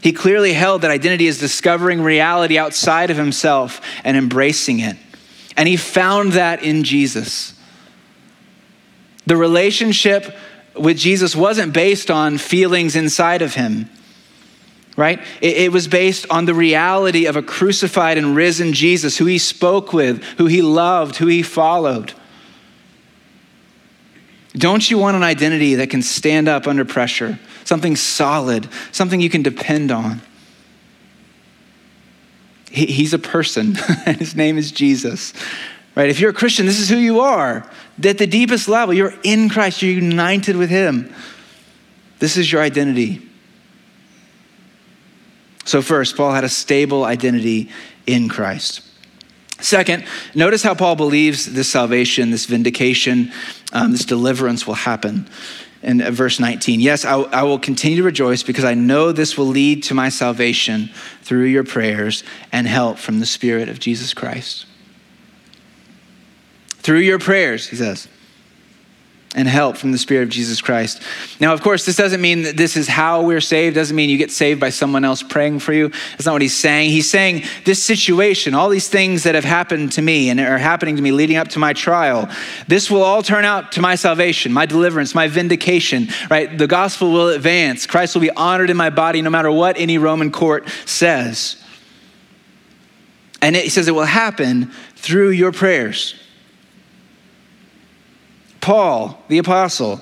He 0.00 0.12
clearly 0.12 0.52
held 0.52 0.82
that 0.82 0.90
identity 0.90 1.26
is 1.26 1.38
discovering 1.38 2.02
reality 2.02 2.58
outside 2.58 3.10
of 3.10 3.16
himself 3.16 3.80
and 4.04 4.16
embracing 4.16 4.80
it. 4.80 4.96
And 5.56 5.68
he 5.68 5.76
found 5.76 6.32
that 6.32 6.62
in 6.62 6.84
Jesus. 6.84 7.54
The 9.26 9.36
relationship 9.36 10.36
with 10.76 10.98
Jesus 10.98 11.34
wasn't 11.34 11.72
based 11.72 12.10
on 12.10 12.36
feelings 12.36 12.96
inside 12.96 13.40
of 13.40 13.54
him, 13.54 13.88
right? 14.96 15.20
It, 15.40 15.56
it, 15.56 15.72
was 15.72 15.88
based 15.88 16.26
on 16.30 16.44
the 16.44 16.54
reality 16.54 17.26
of 17.26 17.36
a 17.36 17.42
crucified 17.42 18.16
and 18.16 18.36
risen 18.36 18.72
Jesus 18.72 19.16
who 19.16 19.26
he 19.26 19.38
spoke 19.38 19.92
with, 19.92 20.22
who 20.38 20.46
he 20.46 20.62
loved, 20.62 21.16
who 21.16 21.26
he 21.26 21.42
followed. 21.42 22.12
Don't 24.56 24.88
you 24.88 24.98
want 24.98 25.16
an 25.16 25.24
identity 25.24 25.76
that 25.76 25.90
can 25.90 26.00
stand 26.00 26.48
up 26.48 26.66
under 26.66 26.84
pressure? 26.84 27.38
Something 27.64 27.96
solid, 27.96 28.68
something 28.92 29.20
you 29.20 29.30
can 29.30 29.42
depend 29.42 29.90
on. 29.90 30.20
He, 32.70 32.86
he's 32.86 33.12
a 33.12 33.18
person, 33.18 33.76
and 34.06 34.16
his 34.16 34.36
name 34.36 34.58
is 34.58 34.70
Jesus. 34.70 35.32
Right? 35.96 36.08
If 36.08 36.20
you're 36.20 36.30
a 36.30 36.34
Christian, 36.34 36.66
this 36.66 36.78
is 36.78 36.88
who 36.88 36.96
you 36.96 37.20
are. 37.20 37.68
At 38.04 38.18
the 38.18 38.26
deepest 38.26 38.68
level, 38.68 38.94
you're 38.94 39.14
in 39.24 39.48
Christ, 39.48 39.82
you're 39.82 39.92
united 39.92 40.56
with 40.56 40.70
him. 40.70 41.12
This 42.20 42.36
is 42.36 42.50
your 42.50 42.62
identity. 42.62 43.28
So, 45.74 45.82
first, 45.82 46.16
Paul 46.16 46.32
had 46.32 46.44
a 46.44 46.48
stable 46.48 47.02
identity 47.02 47.68
in 48.06 48.28
Christ. 48.28 48.80
Second, 49.58 50.04
notice 50.32 50.62
how 50.62 50.76
Paul 50.76 50.94
believes 50.94 51.52
this 51.52 51.68
salvation, 51.68 52.30
this 52.30 52.46
vindication, 52.46 53.32
um, 53.72 53.90
this 53.90 54.04
deliverance 54.04 54.68
will 54.68 54.74
happen. 54.74 55.28
In 55.82 56.00
uh, 56.00 56.12
verse 56.12 56.38
19, 56.38 56.78
yes, 56.78 57.04
I, 57.04 57.14
I 57.22 57.42
will 57.42 57.58
continue 57.58 57.96
to 57.96 58.04
rejoice 58.04 58.44
because 58.44 58.62
I 58.62 58.74
know 58.74 59.10
this 59.10 59.36
will 59.36 59.48
lead 59.48 59.82
to 59.84 59.94
my 59.94 60.10
salvation 60.10 60.90
through 61.22 61.46
your 61.46 61.64
prayers 61.64 62.22
and 62.52 62.68
help 62.68 62.98
from 62.98 63.18
the 63.18 63.26
Spirit 63.26 63.68
of 63.68 63.80
Jesus 63.80 64.14
Christ. 64.14 64.66
Through 66.84 67.00
your 67.00 67.18
prayers, 67.18 67.66
he 67.66 67.74
says 67.74 68.06
and 69.34 69.48
help 69.48 69.76
from 69.76 69.92
the 69.92 69.98
Spirit 69.98 70.22
of 70.24 70.28
Jesus 70.28 70.60
Christ. 70.60 71.02
Now, 71.40 71.52
of 71.52 71.60
course, 71.60 71.84
this 71.84 71.96
doesn't 71.96 72.20
mean 72.20 72.42
that 72.42 72.56
this 72.56 72.76
is 72.76 72.86
how 72.86 73.22
we're 73.22 73.40
saved, 73.40 73.74
doesn't 73.74 73.96
mean 73.96 74.08
you 74.08 74.16
get 74.16 74.30
saved 74.30 74.60
by 74.60 74.70
someone 74.70 75.04
else 75.04 75.22
praying 75.22 75.58
for 75.58 75.72
you. 75.72 75.88
That's 75.88 76.26
not 76.26 76.32
what 76.32 76.42
he's 76.42 76.56
saying. 76.56 76.90
He's 76.90 77.10
saying 77.10 77.42
this 77.64 77.82
situation, 77.82 78.54
all 78.54 78.68
these 78.68 78.88
things 78.88 79.24
that 79.24 79.34
have 79.34 79.44
happened 79.44 79.92
to 79.92 80.02
me 80.02 80.30
and 80.30 80.38
are 80.38 80.58
happening 80.58 80.96
to 80.96 81.02
me 81.02 81.10
leading 81.10 81.36
up 81.36 81.48
to 81.48 81.58
my 81.58 81.72
trial, 81.72 82.28
this 82.68 82.90
will 82.90 83.02
all 83.02 83.22
turn 83.22 83.44
out 83.44 83.72
to 83.72 83.80
my 83.80 83.96
salvation, 83.96 84.52
my 84.52 84.66
deliverance, 84.66 85.14
my 85.14 85.26
vindication, 85.26 86.08
right? 86.30 86.56
The 86.56 86.68
gospel 86.68 87.10
will 87.10 87.30
advance. 87.30 87.86
Christ 87.86 88.14
will 88.14 88.22
be 88.22 88.30
honored 88.30 88.70
in 88.70 88.76
my 88.76 88.90
body 88.90 89.20
no 89.20 89.30
matter 89.30 89.50
what 89.50 89.76
any 89.78 89.98
Roman 89.98 90.30
court 90.30 90.68
says. 90.86 91.56
And 93.42 93.56
it, 93.56 93.64
he 93.64 93.68
says 93.68 93.88
it 93.88 93.94
will 93.94 94.04
happen 94.04 94.70
through 94.94 95.30
your 95.30 95.52
prayers. 95.52 96.14
Paul, 98.64 99.22
the 99.28 99.36
apostle, 99.36 100.00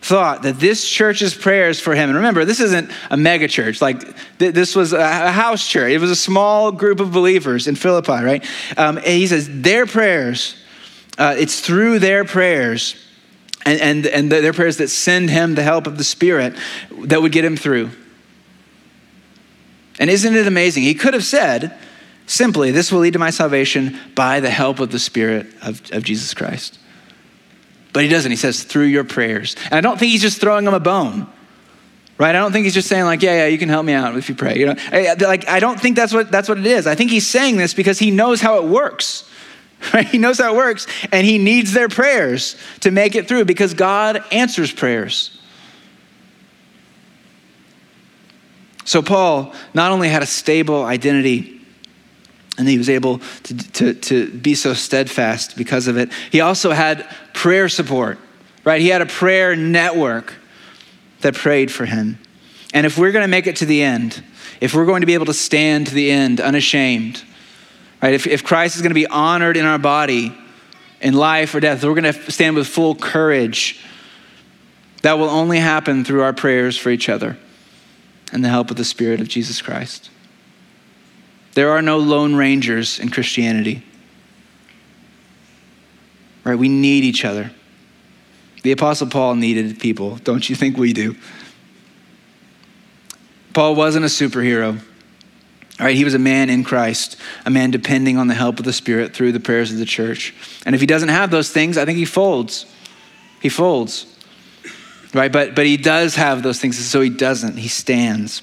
thought 0.00 0.42
that 0.42 0.60
this 0.60 0.88
church's 0.88 1.34
prayers 1.34 1.80
for 1.80 1.92
him, 1.92 2.08
and 2.08 2.16
remember, 2.18 2.44
this 2.44 2.60
isn't 2.60 2.88
a 3.10 3.16
mega 3.16 3.48
church, 3.48 3.82
like 3.82 4.00
th- 4.38 4.54
this 4.54 4.76
was 4.76 4.92
a 4.92 5.32
house 5.32 5.66
church. 5.66 5.90
It 5.90 5.98
was 5.98 6.12
a 6.12 6.16
small 6.16 6.70
group 6.70 7.00
of 7.00 7.10
believers 7.10 7.66
in 7.66 7.74
Philippi, 7.74 8.12
right? 8.12 8.46
Um, 8.76 8.98
he 8.98 9.26
says, 9.26 9.48
their 9.50 9.86
prayers, 9.86 10.54
uh, 11.18 11.34
it's 11.36 11.58
through 11.58 11.98
their 11.98 12.24
prayers 12.24 12.94
and, 13.66 13.80
and, 13.80 14.06
and 14.06 14.30
their 14.30 14.52
prayers 14.52 14.76
that 14.76 14.86
send 14.86 15.28
him 15.28 15.56
the 15.56 15.64
help 15.64 15.88
of 15.88 15.98
the 15.98 16.04
Spirit 16.04 16.54
that 17.06 17.20
would 17.20 17.32
get 17.32 17.44
him 17.44 17.56
through. 17.56 17.90
And 19.98 20.08
isn't 20.08 20.36
it 20.36 20.46
amazing? 20.46 20.84
He 20.84 20.94
could 20.94 21.14
have 21.14 21.24
said 21.24 21.76
simply, 22.26 22.70
This 22.70 22.92
will 22.92 23.00
lead 23.00 23.14
to 23.14 23.18
my 23.18 23.30
salvation 23.30 23.98
by 24.14 24.38
the 24.38 24.48
help 24.48 24.78
of 24.78 24.92
the 24.92 25.00
Spirit 25.00 25.48
of, 25.60 25.82
of 25.90 26.04
Jesus 26.04 26.34
Christ. 26.34 26.78
But 27.92 28.02
he 28.04 28.08
doesn't. 28.08 28.30
He 28.30 28.36
says, 28.36 28.62
through 28.62 28.84
your 28.84 29.04
prayers. 29.04 29.56
And 29.64 29.74
I 29.74 29.80
don't 29.80 29.98
think 29.98 30.12
he's 30.12 30.22
just 30.22 30.40
throwing 30.40 30.64
them 30.64 30.74
a 30.74 30.80
bone. 30.80 31.26
Right? 32.18 32.34
I 32.34 32.38
don't 32.38 32.52
think 32.52 32.64
he's 32.64 32.74
just 32.74 32.88
saying 32.88 33.04
like, 33.04 33.22
yeah, 33.22 33.34
yeah, 33.34 33.46
you 33.46 33.56
can 33.56 33.70
help 33.70 33.86
me 33.86 33.94
out 33.94 34.16
if 34.16 34.28
you 34.28 34.34
pray. 34.34 34.58
You 34.58 34.66
know, 34.66 34.74
I, 34.92 35.14
like 35.14 35.48
I 35.48 35.58
don't 35.58 35.80
think 35.80 35.96
that's 35.96 36.12
what 36.12 36.30
that's 36.30 36.50
what 36.50 36.58
it 36.58 36.66
is. 36.66 36.86
I 36.86 36.94
think 36.94 37.10
he's 37.10 37.26
saying 37.26 37.56
this 37.56 37.72
because 37.72 37.98
he 37.98 38.10
knows 38.10 38.40
how 38.40 38.58
it 38.58 38.64
works. 38.64 39.26
Right? 39.94 40.06
He 40.06 40.18
knows 40.18 40.36
how 40.36 40.52
it 40.52 40.58
works, 40.58 40.86
and 41.10 41.26
he 41.26 41.38
needs 41.38 41.72
their 41.72 41.88
prayers 41.88 42.54
to 42.80 42.90
make 42.90 43.14
it 43.14 43.26
through 43.26 43.46
because 43.46 43.72
God 43.72 44.22
answers 44.30 44.70
prayers. 44.70 45.40
So 48.84 49.00
Paul 49.00 49.54
not 49.72 49.90
only 49.90 50.10
had 50.10 50.22
a 50.22 50.26
stable 50.26 50.84
identity 50.84 51.59
and 52.60 52.68
he 52.68 52.76
was 52.76 52.90
able 52.90 53.20
to, 53.44 53.56
to, 53.72 53.94
to 53.94 54.30
be 54.30 54.54
so 54.54 54.74
steadfast 54.74 55.56
because 55.56 55.86
of 55.86 55.96
it. 55.96 56.12
He 56.30 56.42
also 56.42 56.72
had 56.72 57.08
prayer 57.32 57.70
support, 57.70 58.18
right? 58.64 58.82
He 58.82 58.88
had 58.88 59.00
a 59.00 59.06
prayer 59.06 59.56
network 59.56 60.34
that 61.22 61.34
prayed 61.34 61.72
for 61.72 61.86
him. 61.86 62.18
And 62.74 62.84
if 62.84 62.98
we're 62.98 63.12
going 63.12 63.24
to 63.24 63.30
make 63.30 63.46
it 63.46 63.56
to 63.56 63.64
the 63.64 63.82
end, 63.82 64.22
if 64.60 64.74
we're 64.74 64.84
going 64.84 65.00
to 65.00 65.06
be 65.06 65.14
able 65.14 65.24
to 65.26 65.34
stand 65.34 65.86
to 65.86 65.94
the 65.94 66.10
end 66.10 66.38
unashamed, 66.38 67.24
right? 68.02 68.12
If, 68.12 68.26
if 68.26 68.44
Christ 68.44 68.76
is 68.76 68.82
going 68.82 68.90
to 68.90 68.94
be 68.94 69.06
honored 69.06 69.56
in 69.56 69.64
our 69.64 69.78
body, 69.78 70.36
in 71.00 71.14
life 71.14 71.54
or 71.54 71.60
death, 71.60 71.82
we're 71.82 71.98
going 71.98 72.12
to 72.12 72.30
stand 72.30 72.56
with 72.56 72.66
full 72.66 72.94
courage. 72.94 73.82
That 75.00 75.14
will 75.14 75.30
only 75.30 75.60
happen 75.60 76.04
through 76.04 76.20
our 76.20 76.34
prayers 76.34 76.76
for 76.76 76.90
each 76.90 77.08
other 77.08 77.38
and 78.34 78.44
the 78.44 78.50
help 78.50 78.70
of 78.70 78.76
the 78.76 78.84
Spirit 78.84 79.22
of 79.22 79.28
Jesus 79.28 79.62
Christ. 79.62 80.10
There 81.54 81.70
are 81.70 81.82
no 81.82 81.98
lone 81.98 82.34
rangers 82.34 82.98
in 82.98 83.10
Christianity. 83.10 83.82
Right? 86.44 86.58
We 86.58 86.68
need 86.68 87.04
each 87.04 87.24
other. 87.24 87.50
The 88.62 88.72
Apostle 88.72 89.08
Paul 89.08 89.36
needed 89.36 89.80
people. 89.80 90.16
Don't 90.16 90.48
you 90.48 90.56
think 90.56 90.76
we 90.76 90.92
do? 90.92 91.16
Paul 93.52 93.74
wasn't 93.74 94.04
a 94.04 94.08
superhero. 94.08 94.80
All 95.80 95.86
right, 95.86 95.96
he 95.96 96.04
was 96.04 96.12
a 96.12 96.18
man 96.18 96.50
in 96.50 96.62
Christ, 96.62 97.16
a 97.46 97.50
man 97.50 97.70
depending 97.70 98.18
on 98.18 98.28
the 98.28 98.34
help 98.34 98.58
of 98.58 98.66
the 98.66 98.72
Spirit 98.72 99.14
through 99.14 99.32
the 99.32 99.40
prayers 99.40 99.72
of 99.72 99.78
the 99.78 99.86
church. 99.86 100.34
And 100.66 100.74
if 100.74 100.80
he 100.80 100.86
doesn't 100.86 101.08
have 101.08 101.30
those 101.30 101.50
things, 101.50 101.78
I 101.78 101.86
think 101.86 101.96
he 101.96 102.04
folds. 102.04 102.66
He 103.40 103.48
folds. 103.48 104.06
Right? 105.14 105.32
But 105.32 105.54
but 105.54 105.64
he 105.64 105.78
does 105.78 106.16
have 106.16 106.42
those 106.42 106.60
things, 106.60 106.78
so 106.78 107.00
he 107.00 107.08
doesn't. 107.08 107.56
He 107.56 107.68
stands. 107.68 108.42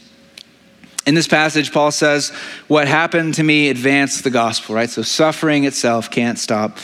In 1.07 1.15
this 1.15 1.27
passage, 1.27 1.71
Paul 1.71 1.91
says, 1.91 2.29
What 2.67 2.89
happened 2.89 3.35
to 3.35 3.43
me 3.43 3.69
advanced 3.69 4.25
the 4.25 4.29
gospel, 4.29 4.75
right? 4.75 4.89
So 4.89 5.01
suffering 5.01 5.63
itself 5.63 6.11
can't 6.11 6.37
stop 6.37 6.77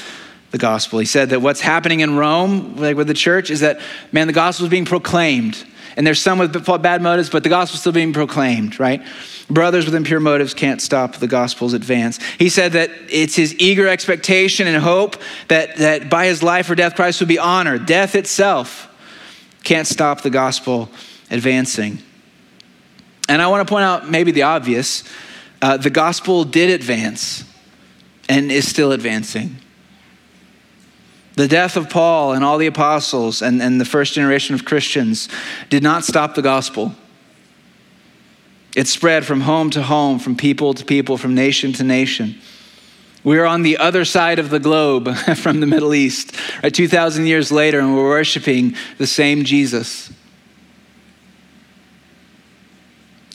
the 0.51 0.57
gospel. 0.57 0.99
He 0.99 1.05
said 1.05 1.31
that 1.31 1.41
what's 1.41 1.59
happening 1.59 1.99
in 1.99 2.15
Rome, 2.15 2.77
like 2.77 2.95
with 2.95 3.07
the 3.07 3.13
church, 3.13 3.51
is 3.51 3.59
that, 3.59 3.81
man, 4.13 4.27
the 4.27 4.33
gospel 4.33 4.65
is 4.65 4.69
being 4.69 4.85
proclaimed. 4.85 5.65
And 5.97 6.07
there's 6.07 6.21
some 6.21 6.39
with 6.39 6.53
bad 6.81 7.01
motives, 7.01 7.29
but 7.29 7.43
the 7.43 7.49
gospel's 7.49 7.81
still 7.81 7.91
being 7.91 8.13
proclaimed, 8.13 8.79
right? 8.79 9.01
Brothers 9.49 9.85
with 9.85 9.93
impure 9.93 10.21
motives 10.21 10.53
can't 10.53 10.81
stop 10.81 11.17
the 11.17 11.27
gospel's 11.27 11.73
advance. 11.73 12.17
He 12.39 12.47
said 12.47 12.71
that 12.71 12.91
it's 13.09 13.35
his 13.35 13.53
eager 13.59 13.89
expectation 13.89 14.67
and 14.67 14.81
hope 14.81 15.17
that, 15.49 15.75
that 15.77 16.09
by 16.09 16.27
his 16.27 16.41
life 16.41 16.69
or 16.69 16.75
death, 16.75 16.95
Christ 16.95 17.19
would 17.19 17.27
be 17.27 17.39
honored. 17.39 17.85
Death 17.85 18.15
itself 18.15 18.89
can't 19.65 19.85
stop 19.85 20.21
the 20.21 20.29
gospel 20.29 20.89
advancing. 21.29 21.99
And 23.29 23.41
I 23.41 23.47
want 23.47 23.67
to 23.67 23.71
point 23.71 23.83
out 23.83 24.09
maybe 24.09 24.31
the 24.31 24.43
obvious 24.43 25.03
uh, 25.61 25.77
the 25.77 25.89
gospel 25.89 26.43
did 26.43 26.69
advance 26.69 27.45
and 28.27 28.51
is 28.51 28.67
still 28.67 28.91
advancing. 28.91 29.57
The 31.35 31.47
death 31.47 31.77
of 31.77 31.89
Paul 31.89 32.33
and 32.33 32.43
all 32.43 32.57
the 32.57 32.67
apostles 32.67 33.41
and, 33.41 33.61
and 33.61 33.79
the 33.79 33.85
first 33.85 34.13
generation 34.13 34.55
of 34.55 34.65
Christians 34.65 35.29
did 35.69 35.81
not 35.81 36.03
stop 36.03 36.35
the 36.35 36.41
gospel. 36.41 36.93
It 38.75 38.87
spread 38.87 39.25
from 39.25 39.41
home 39.41 39.69
to 39.71 39.83
home, 39.83 40.19
from 40.19 40.35
people 40.35 40.73
to 40.73 40.83
people, 40.83 41.17
from 41.17 41.33
nation 41.33 41.73
to 41.73 41.83
nation. 41.83 42.35
We're 43.23 43.45
on 43.45 43.61
the 43.61 43.77
other 43.77 44.03
side 44.03 44.39
of 44.39 44.49
the 44.49 44.59
globe 44.59 45.15
from 45.37 45.59
the 45.59 45.65
Middle 45.65 45.93
East, 45.93 46.35
right, 46.61 46.73
2,000 46.73 47.25
years 47.25 47.51
later, 47.51 47.79
and 47.79 47.95
we're 47.95 48.09
worshiping 48.09 48.75
the 48.97 49.07
same 49.07 49.43
Jesus. 49.45 50.11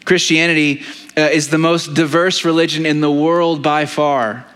Christianity 0.09 0.85
uh, 1.19 1.21
is 1.21 1.51
the 1.51 1.59
most 1.59 1.93
diverse 1.93 2.43
religion 2.43 2.87
in 2.87 3.03
the 3.03 3.11
world 3.11 3.63
by 3.63 3.85
far, 3.85 4.47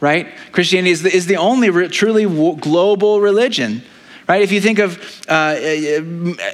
right? 0.00 0.28
Christianity 0.52 0.90
is 0.90 1.02
the, 1.02 1.14
is 1.14 1.26
the 1.26 1.36
only 1.36 1.68
re- 1.68 1.88
truly 1.88 2.24
w- 2.24 2.56
global 2.56 3.20
religion, 3.20 3.82
right? 4.26 4.40
If 4.40 4.52
you 4.52 4.60
think 4.62 4.78
of, 4.78 4.96
uh, 5.28 5.32
uh, 5.32 5.56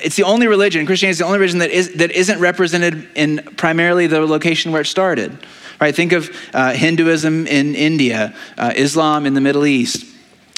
it's 0.02 0.16
the 0.16 0.24
only 0.24 0.48
religion, 0.48 0.86
Christianity 0.86 1.12
is 1.12 1.18
the 1.18 1.24
only 1.24 1.38
religion 1.38 1.60
that, 1.60 1.70
is, 1.70 1.94
that 1.94 2.10
isn't 2.10 2.40
represented 2.40 3.06
in 3.14 3.38
primarily 3.56 4.08
the 4.08 4.20
location 4.26 4.72
where 4.72 4.80
it 4.80 4.86
started. 4.86 5.38
right? 5.80 5.94
Think 5.94 6.10
of 6.10 6.28
uh, 6.52 6.72
Hinduism 6.72 7.46
in 7.46 7.76
India, 7.76 8.34
uh, 8.58 8.72
Islam 8.74 9.24
in 9.24 9.34
the 9.34 9.40
Middle 9.40 9.66
East. 9.66 10.11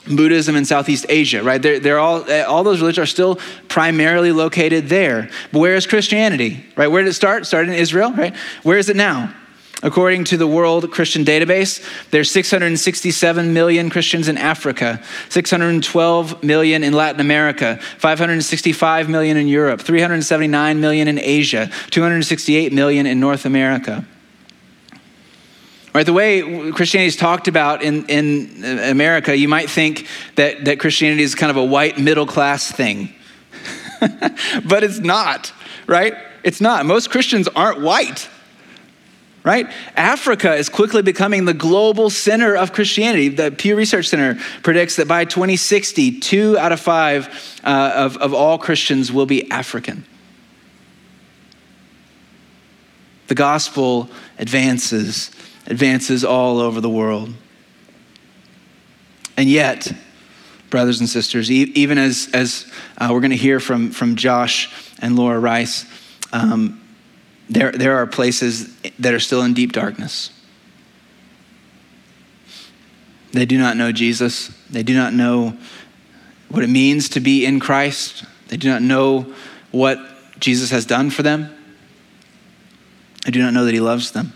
Buddhism 0.07 0.57
in 0.57 0.65
Southeast 0.65 1.07
Asia, 1.09 1.43
right? 1.43 1.61
They're, 1.61 1.81
they're 1.81 1.99
all, 1.99 2.29
eh, 2.29 2.43
all 2.43 2.63
those 2.63 2.81
religions 2.81 3.05
are 3.05 3.07
still 3.07 3.39
primarily 3.69 4.33
located 4.33 4.89
there. 4.89 5.31
But 5.53 5.61
where 5.61 5.75
is 5.75 5.87
Christianity, 5.87 6.65
right? 6.77 6.89
Where 6.89 7.03
did 7.03 7.09
it 7.09 7.15
start? 7.15 7.47
Started 7.47 7.73
in 7.73 7.79
Israel, 7.79 8.13
right? 8.13 8.37
Where 8.63 8.79
is 8.79 8.89
it 8.89 8.97
now? 8.97 9.35
According 9.83 10.25
to 10.25 10.39
the 10.39 10.47
World 10.47 10.91
Christian 10.91 11.27
Database, 11.27 11.87
there's 12.11 12.31
667 12.31 13.53
million 13.53 13.91
Christians 13.91 14.29
in 14.29 14.39
Africa, 14.39 15.03
612 15.29 16.43
million 16.43 16.83
in 16.83 16.95
Latin 16.95 17.21
America, 17.21 17.79
565 17.99 19.11
million 19.11 19.37
in 19.37 19.47
Europe, 19.47 19.83
379 19.83 20.81
million 20.81 21.07
in 21.07 21.19
Asia, 21.19 21.71
268 21.91 22.73
million 22.73 23.05
in 23.05 23.21
North 23.21 23.45
America. 23.45 24.07
Right, 25.95 26.05
the 26.05 26.13
way 26.13 26.73
Christianity 26.73 27.07
is 27.07 27.17
talked 27.17 27.47
about 27.47 27.83
in, 27.83 28.05
in 28.07 28.65
America, 28.81 29.37
you 29.37 29.47
might 29.47 29.71
think 29.71 30.09
that, 30.35 30.65
that 30.65 30.81
Christianity 30.81 31.23
is 31.23 31.37
kind 31.37 31.51
of 31.51 31.57
a 31.57 31.65
white 31.65 31.99
middle 31.99 32.27
class 32.27 32.71
thing. 32.71 33.15
but 34.01 34.83
it's 34.83 34.99
not, 34.99 35.53
right? 35.87 36.15
It's 36.43 36.61
not. 36.61 36.85
Most 36.85 37.11
Christians 37.11 37.47
aren't 37.49 37.81
white 37.81 38.29
right? 39.45 39.71
Africa 39.95 40.55
is 40.55 40.71
quickly 40.71 41.03
becoming 41.03 41.45
the 41.45 41.55
global 41.55 42.09
center 42.11 42.57
of 42.57 42.73
Christianity. 42.73 43.29
The 43.29 43.51
Pew 43.51 43.77
Research 43.77 44.09
Center 44.09 44.41
predicts 44.63 44.97
that 44.97 45.07
by 45.07 45.27
2060, 45.27 46.21
two 46.21 46.59
out 46.59 46.73
of 46.73 46.81
five 46.81 47.29
uh, 47.63 47.93
of, 47.95 48.17
of 48.17 48.33
all 48.33 48.59
Christians 48.59 49.13
will 49.13 49.27
be 49.27 49.49
African. 49.51 50.07
The 53.27 53.35
gospel 53.35 54.09
advances, 54.39 55.31
advances 55.67 56.25
all 56.25 56.59
over 56.61 56.81
the 56.81 56.91
world. 56.91 57.33
And 59.37 59.49
yet, 59.49 59.93
brothers 60.71 61.01
and 61.01 61.09
sisters, 61.09 61.51
even 61.51 61.99
as, 61.99 62.29
as 62.33 62.71
uh, 62.99 63.09
we're 63.11 63.21
going 63.21 63.31
to 63.31 63.37
hear 63.37 63.61
from, 63.61 63.91
from 63.91 64.17
Josh 64.17 64.73
and 65.01 65.17
Laura 65.17 65.39
Rice, 65.39 65.87
um, 66.33 66.81
there, 67.49 67.73
there 67.73 67.97
are 67.97 68.07
places 68.07 68.75
that 68.99 69.15
are 69.15 69.21
still 69.21 69.43
in 69.43 69.55
deep 69.55 69.73
darkness. 69.73 70.31
They 73.33 73.47
do 73.47 73.59
not 73.59 73.77
know 73.77 73.91
Jesus. 73.91 74.49
They 74.71 74.83
do 74.83 74.95
not 74.95 75.13
know 75.13 75.57
what 76.49 76.63
it 76.63 76.69
means 76.69 77.09
to 77.11 77.21
be 77.21 77.45
in 77.45 77.59
Christ. 77.59 78.25
They 78.49 78.57
do 78.57 78.69
not 78.69 78.81
know 78.81 79.35
what 79.73 79.99
Jesus 80.39 80.71
has 80.71 80.87
done 80.87 81.11
for 81.11 81.23
them. 81.23 81.53
They 83.25 83.33
do 83.33 83.41
not 83.41 83.53
know 83.53 83.65
that 83.65 83.75
He 83.75 83.81
loves 83.81 84.13
them. 84.13 84.33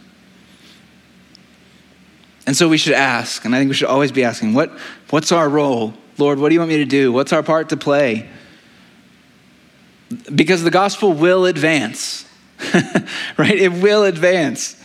And 2.49 2.57
so 2.57 2.67
we 2.67 2.79
should 2.79 2.95
ask, 2.95 3.45
and 3.45 3.55
I 3.55 3.59
think 3.59 3.69
we 3.69 3.75
should 3.75 3.89
always 3.89 4.11
be 4.11 4.25
asking, 4.25 4.55
what, 4.55 4.71
what's 5.11 5.33
our 5.33 5.51
role? 5.51 5.93
Lord, 6.17 6.39
what 6.39 6.49
do 6.49 6.55
you 6.55 6.61
want 6.61 6.71
me 6.71 6.79
to 6.79 6.87
do? 6.87 7.13
What's 7.13 7.31
our 7.31 7.43
part 7.43 7.69
to 7.69 7.77
play? 7.77 8.27
Because 10.35 10.65
the 10.65 10.71
gospel 10.71 11.13
will 11.13 11.45
advance. 11.45 12.25
right? 13.37 13.55
It 13.55 13.71
will 13.71 14.05
advance. 14.05 14.83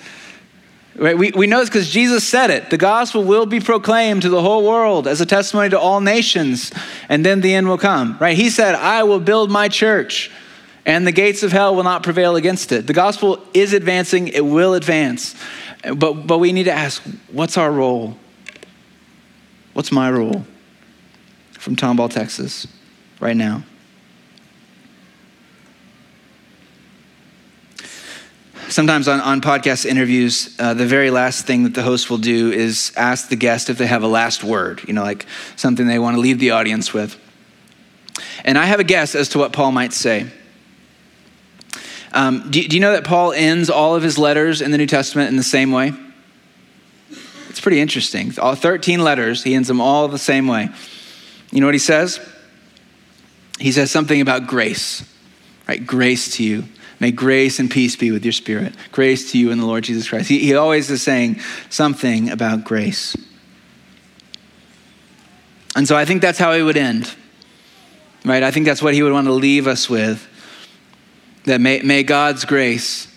Right? 0.97 1.17
We, 1.17 1.31
we 1.31 1.47
know 1.47 1.61
this 1.61 1.69
because 1.69 1.89
Jesus 1.89 2.27
said 2.27 2.49
it. 2.49 2.69
The 2.69 2.77
gospel 2.77 3.23
will 3.23 3.45
be 3.45 3.61
proclaimed 3.61 4.23
to 4.23 4.29
the 4.29 4.41
whole 4.41 4.67
world 4.67 5.07
as 5.07 5.21
a 5.21 5.25
testimony 5.25 5.69
to 5.69 5.79
all 5.79 6.01
nations, 6.01 6.69
and 7.07 7.25
then 7.25 7.39
the 7.39 7.53
end 7.53 7.69
will 7.69 7.77
come. 7.77 8.17
Right? 8.19 8.35
He 8.35 8.49
said, 8.49 8.75
I 8.75 9.03
will 9.03 9.21
build 9.21 9.49
my 9.49 9.69
church, 9.69 10.29
and 10.85 11.07
the 11.07 11.13
gates 11.13 11.43
of 11.43 11.53
hell 11.53 11.77
will 11.77 11.85
not 11.85 12.03
prevail 12.03 12.35
against 12.35 12.73
it. 12.73 12.87
The 12.87 12.93
gospel 12.93 13.41
is 13.53 13.71
advancing, 13.71 14.27
it 14.27 14.45
will 14.45 14.73
advance. 14.73 15.33
But, 15.83 16.27
but 16.27 16.37
we 16.37 16.51
need 16.51 16.63
to 16.63 16.71
ask, 16.71 17.01
what's 17.31 17.57
our 17.57 17.71
role? 17.71 18.17
What's 19.73 19.91
my 19.91 20.09
role 20.09 20.45
from 21.53 21.75
Tomball, 21.75 22.09
Texas, 22.09 22.67
right 23.19 23.35
now? 23.35 23.63
sometimes 28.73 29.07
on, 29.07 29.21
on 29.21 29.39
podcast 29.39 29.85
interviews, 29.85 30.55
uh, 30.59 30.73
the 30.73 30.85
very 30.85 31.11
last 31.11 31.45
thing 31.45 31.63
that 31.63 31.73
the 31.73 31.83
host 31.83 32.09
will 32.09 32.17
do 32.17 32.51
is 32.51 32.91
ask 32.97 33.29
the 33.29 33.35
guest 33.35 33.69
if 33.69 33.77
they 33.77 33.85
have 33.85 34.03
a 34.03 34.07
last 34.07 34.43
word, 34.43 34.81
you 34.87 34.93
know, 34.93 35.03
like 35.03 35.25
something 35.55 35.87
they 35.87 35.99
want 35.99 36.15
to 36.15 36.19
leave 36.19 36.39
the 36.39 36.51
audience 36.51 36.93
with. 36.93 37.17
And 38.43 38.57
I 38.57 38.65
have 38.65 38.79
a 38.79 38.83
guess 38.83 39.15
as 39.15 39.29
to 39.29 39.39
what 39.39 39.53
Paul 39.53 39.71
might 39.71 39.93
say. 39.93 40.27
Um, 42.13 42.51
do, 42.51 42.67
do 42.67 42.75
you 42.75 42.79
know 42.79 42.91
that 42.91 43.03
Paul 43.03 43.33
ends 43.33 43.69
all 43.69 43.95
of 43.95 44.03
his 44.03 44.17
letters 44.17 44.61
in 44.61 44.71
the 44.71 44.77
New 44.77 44.85
Testament 44.85 45.29
in 45.29 45.35
the 45.35 45.43
same 45.43 45.71
way? 45.71 45.93
It's 47.49 47.61
pretty 47.61 47.79
interesting. 47.79 48.33
All 48.39 48.55
13 48.55 49.03
letters, 49.03 49.43
he 49.43 49.55
ends 49.55 49.67
them 49.67 49.81
all 49.81 50.07
the 50.07 50.17
same 50.17 50.47
way. 50.47 50.69
You 51.51 51.59
know 51.59 51.67
what 51.67 51.75
he 51.75 51.79
says? 51.79 52.19
He 53.59 53.71
says 53.71 53.91
something 53.91 54.21
about 54.21 54.47
grace, 54.47 55.07
right? 55.67 55.85
Grace 55.85 56.35
to 56.37 56.43
you. 56.43 56.63
May 56.99 57.11
grace 57.11 57.59
and 57.59 57.69
peace 57.69 57.95
be 57.95 58.11
with 58.11 58.23
your 58.23 58.31
spirit. 58.31 58.73
Grace 58.91 59.31
to 59.31 59.37
you 59.37 59.51
in 59.51 59.59
the 59.59 59.65
Lord 59.65 59.83
Jesus 59.83 60.07
Christ. 60.07 60.29
He, 60.29 60.39
he 60.39 60.55
always 60.55 60.89
is 60.89 61.03
saying 61.03 61.39
something 61.69 62.29
about 62.29 62.63
grace. 62.63 63.15
And 65.75 65.87
so 65.87 65.95
I 65.95 66.05
think 66.05 66.21
that's 66.21 66.39
how 66.39 66.53
he 66.53 66.61
would 66.61 66.77
end, 66.77 67.13
right? 68.23 68.43
I 68.43 68.51
think 68.51 68.65
that's 68.65 68.81
what 68.81 68.93
he 68.93 69.03
would 69.03 69.11
want 69.11 69.27
to 69.27 69.33
leave 69.33 69.67
us 69.67 69.89
with. 69.89 70.27
That 71.45 71.59
may, 71.59 71.81
may 71.81 72.03
God's 72.03 72.45
grace 72.45 73.07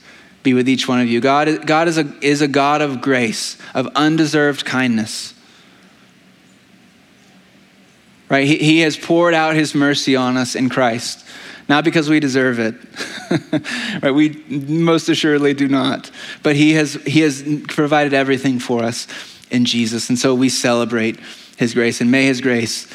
be 0.43 0.55
with 0.55 0.69
each 0.69 0.89
one 0.89 1.01
of 1.01 1.09
you. 1.09 1.21
God, 1.21 1.67
God 1.67 1.89
is, 1.89 1.99
a, 1.99 2.13
is 2.21 2.43
a 2.43 2.49
God 2.49 2.83
of 2.83 3.01
grace, 3.01 3.57
of 3.75 3.89
undeserved 3.95 4.65
kindness. 4.65 5.35
Right? 8.29 8.47
He, 8.47 8.57
he 8.57 8.81
has 8.81 8.97
poured 8.97 9.35
out 9.35 9.55
his 9.55 9.75
mercy 9.75 10.17
on 10.17 10.37
us 10.37 10.55
in 10.57 10.69
Christ 10.69 11.25
not 11.69 11.85
because 11.85 12.09
we 12.09 12.21
deserve 12.21 12.59
it. 12.59 12.75
right? 14.03 14.13
We 14.13 14.31
most 14.49 15.09
assuredly 15.09 15.55
do 15.55 15.69
not. 15.69 16.11
But 16.43 16.57
he 16.57 16.75
has, 16.75 16.95
he 16.95 17.21
has 17.21 17.43
provided 17.69 18.15
everything 18.15 18.59
for 18.59 18.83
us 18.83 19.07
in 19.51 19.65
Jesus. 19.65 20.09
And 20.09 20.19
so 20.19 20.35
we 20.35 20.49
celebrate 20.49 21.19
his 21.57 21.75
grace. 21.75 22.01
And 22.01 22.11
may 22.11 22.27
his 22.27 22.41
grace 22.41 22.87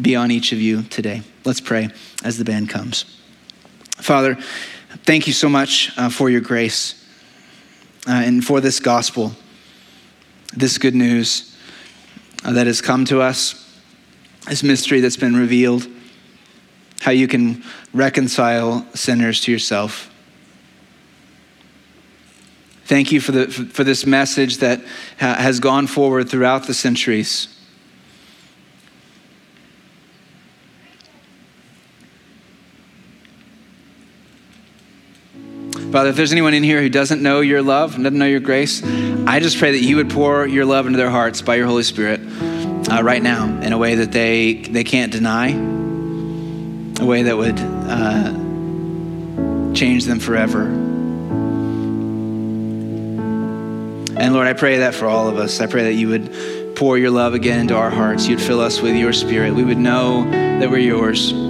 be 0.00 0.14
on 0.14 0.30
each 0.30 0.52
of 0.52 0.60
you 0.60 0.82
today. 0.82 1.22
Let's 1.44 1.60
pray 1.60 1.90
as 2.22 2.38
the 2.38 2.44
band 2.44 2.68
comes. 2.68 3.16
Father, 3.96 4.38
thank 5.04 5.26
you 5.26 5.32
so 5.32 5.48
much 5.48 5.90
uh, 5.96 6.08
for 6.08 6.30
your 6.30 6.40
grace 6.40 6.94
uh, 8.06 8.12
and 8.12 8.44
for 8.44 8.60
this 8.60 8.80
gospel, 8.80 9.32
this 10.54 10.78
good 10.78 10.94
news 10.94 11.56
uh, 12.44 12.52
that 12.52 12.66
has 12.66 12.80
come 12.80 13.04
to 13.06 13.20
us, 13.20 13.78
this 14.48 14.62
mystery 14.62 15.00
that's 15.00 15.16
been 15.16 15.36
revealed 15.36 15.86
how 17.00 17.10
you 17.10 17.26
can 17.26 17.64
reconcile 17.92 18.86
sinners 18.94 19.40
to 19.40 19.52
yourself. 19.52 20.10
Thank 22.84 23.12
you 23.12 23.20
for, 23.20 23.32
the, 23.32 23.46
for 23.48 23.84
this 23.84 24.04
message 24.04 24.58
that 24.58 24.82
has 25.16 25.60
gone 25.60 25.86
forward 25.86 26.28
throughout 26.28 26.66
the 26.66 26.74
centuries. 26.74 27.59
Father, 35.90 36.10
if 36.10 36.16
there's 36.16 36.30
anyone 36.30 36.54
in 36.54 36.62
here 36.62 36.80
who 36.80 36.88
doesn't 36.88 37.20
know 37.20 37.40
your 37.40 37.62
love 37.62 37.96
doesn't 37.96 38.16
know 38.16 38.24
your 38.24 38.38
grace, 38.38 38.80
I 39.26 39.40
just 39.40 39.58
pray 39.58 39.72
that 39.72 39.80
you 39.80 39.96
would 39.96 40.08
pour 40.08 40.46
your 40.46 40.64
love 40.64 40.86
into 40.86 40.96
their 40.98 41.10
hearts 41.10 41.42
by 41.42 41.56
your 41.56 41.66
Holy 41.66 41.82
Spirit 41.82 42.20
uh, 42.88 43.02
right 43.02 43.20
now 43.20 43.60
in 43.60 43.72
a 43.72 43.78
way 43.78 43.96
that 43.96 44.12
they, 44.12 44.54
they 44.54 44.84
can't 44.84 45.10
deny 45.10 45.48
a 45.50 47.04
way 47.04 47.24
that 47.24 47.36
would 47.36 47.58
uh, 47.58 48.30
change 49.74 50.04
them 50.04 50.20
forever. 50.20 50.62
And 54.16 54.32
Lord, 54.32 54.46
I 54.46 54.52
pray 54.52 54.78
that 54.78 54.94
for 54.94 55.06
all 55.06 55.28
of 55.28 55.38
us. 55.38 55.60
I 55.60 55.66
pray 55.66 55.82
that 55.84 55.94
you 55.94 56.08
would 56.08 56.76
pour 56.76 56.98
your 56.98 57.10
love 57.10 57.34
again 57.34 57.58
into 57.58 57.74
our 57.74 57.90
hearts. 57.90 58.28
You'd 58.28 58.40
fill 58.40 58.60
us 58.60 58.80
with 58.80 58.94
your 58.94 59.12
spirit. 59.12 59.54
We 59.54 59.64
would 59.64 59.78
know 59.78 60.22
that 60.30 60.70
we're 60.70 60.78
yours. 60.78 61.49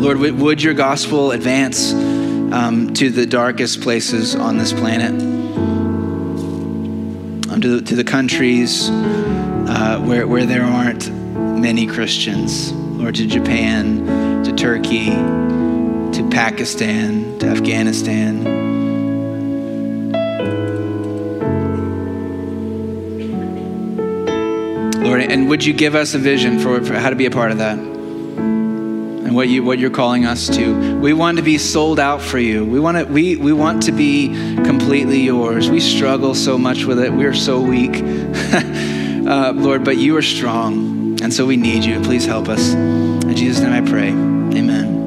Lord, 0.00 0.18
would 0.18 0.62
your 0.62 0.72
gospel 0.72 1.32
advance 1.32 1.92
um, 1.92 2.94
to 2.94 3.10
the 3.10 3.26
darkest 3.26 3.82
places 3.82 4.34
on 4.34 4.56
this 4.56 4.72
planet, 4.72 5.10
um, 7.50 7.60
to, 7.60 7.80
the, 7.80 7.82
to 7.82 7.96
the 7.96 8.02
countries 8.02 8.88
uh, 8.88 10.00
where, 10.02 10.26
where 10.26 10.46
there 10.46 10.64
aren't 10.64 11.12
many 11.12 11.86
Christians, 11.86 12.72
Lord, 12.72 13.14
to 13.16 13.26
Japan, 13.26 14.42
to 14.44 14.52
Turkey, 14.54 15.10
to 15.10 16.28
Pakistan, 16.30 17.38
to 17.40 17.48
Afghanistan. 17.48 18.44
Lord, 25.04 25.20
and 25.20 25.46
would 25.50 25.62
you 25.62 25.74
give 25.74 25.94
us 25.94 26.14
a 26.14 26.18
vision 26.18 26.58
for, 26.58 26.82
for 26.82 26.94
how 26.94 27.10
to 27.10 27.16
be 27.16 27.26
a 27.26 27.30
part 27.30 27.52
of 27.52 27.58
that? 27.58 27.99
And 29.30 29.36
what 29.36 29.48
you 29.48 29.62
what 29.62 29.78
you're 29.78 29.90
calling 29.90 30.26
us 30.26 30.48
to. 30.48 30.98
We 30.98 31.12
want 31.12 31.36
to 31.36 31.42
be 31.44 31.56
sold 31.56 32.00
out 32.00 32.20
for 32.20 32.40
you. 32.40 32.64
We 32.64 32.80
want 32.80 32.98
to 32.98 33.04
we 33.04 33.36
we 33.36 33.52
want 33.52 33.84
to 33.84 33.92
be 33.92 34.26
completely 34.64 35.20
yours. 35.20 35.70
We 35.70 35.78
struggle 35.78 36.34
so 36.34 36.58
much 36.58 36.84
with 36.84 36.98
it. 36.98 37.12
We're 37.12 37.32
so 37.32 37.60
weak, 37.60 37.92
uh, 38.02 39.52
Lord, 39.54 39.84
but 39.84 39.98
you 39.98 40.16
are 40.16 40.22
strong, 40.22 41.22
and 41.22 41.32
so 41.32 41.46
we 41.46 41.56
need 41.56 41.84
you. 41.84 42.00
Please 42.00 42.26
help 42.26 42.48
us. 42.48 42.72
In 42.72 43.36
Jesus' 43.36 43.62
name, 43.62 43.72
I 43.72 43.88
pray. 43.88 44.08
Amen. 44.08 44.99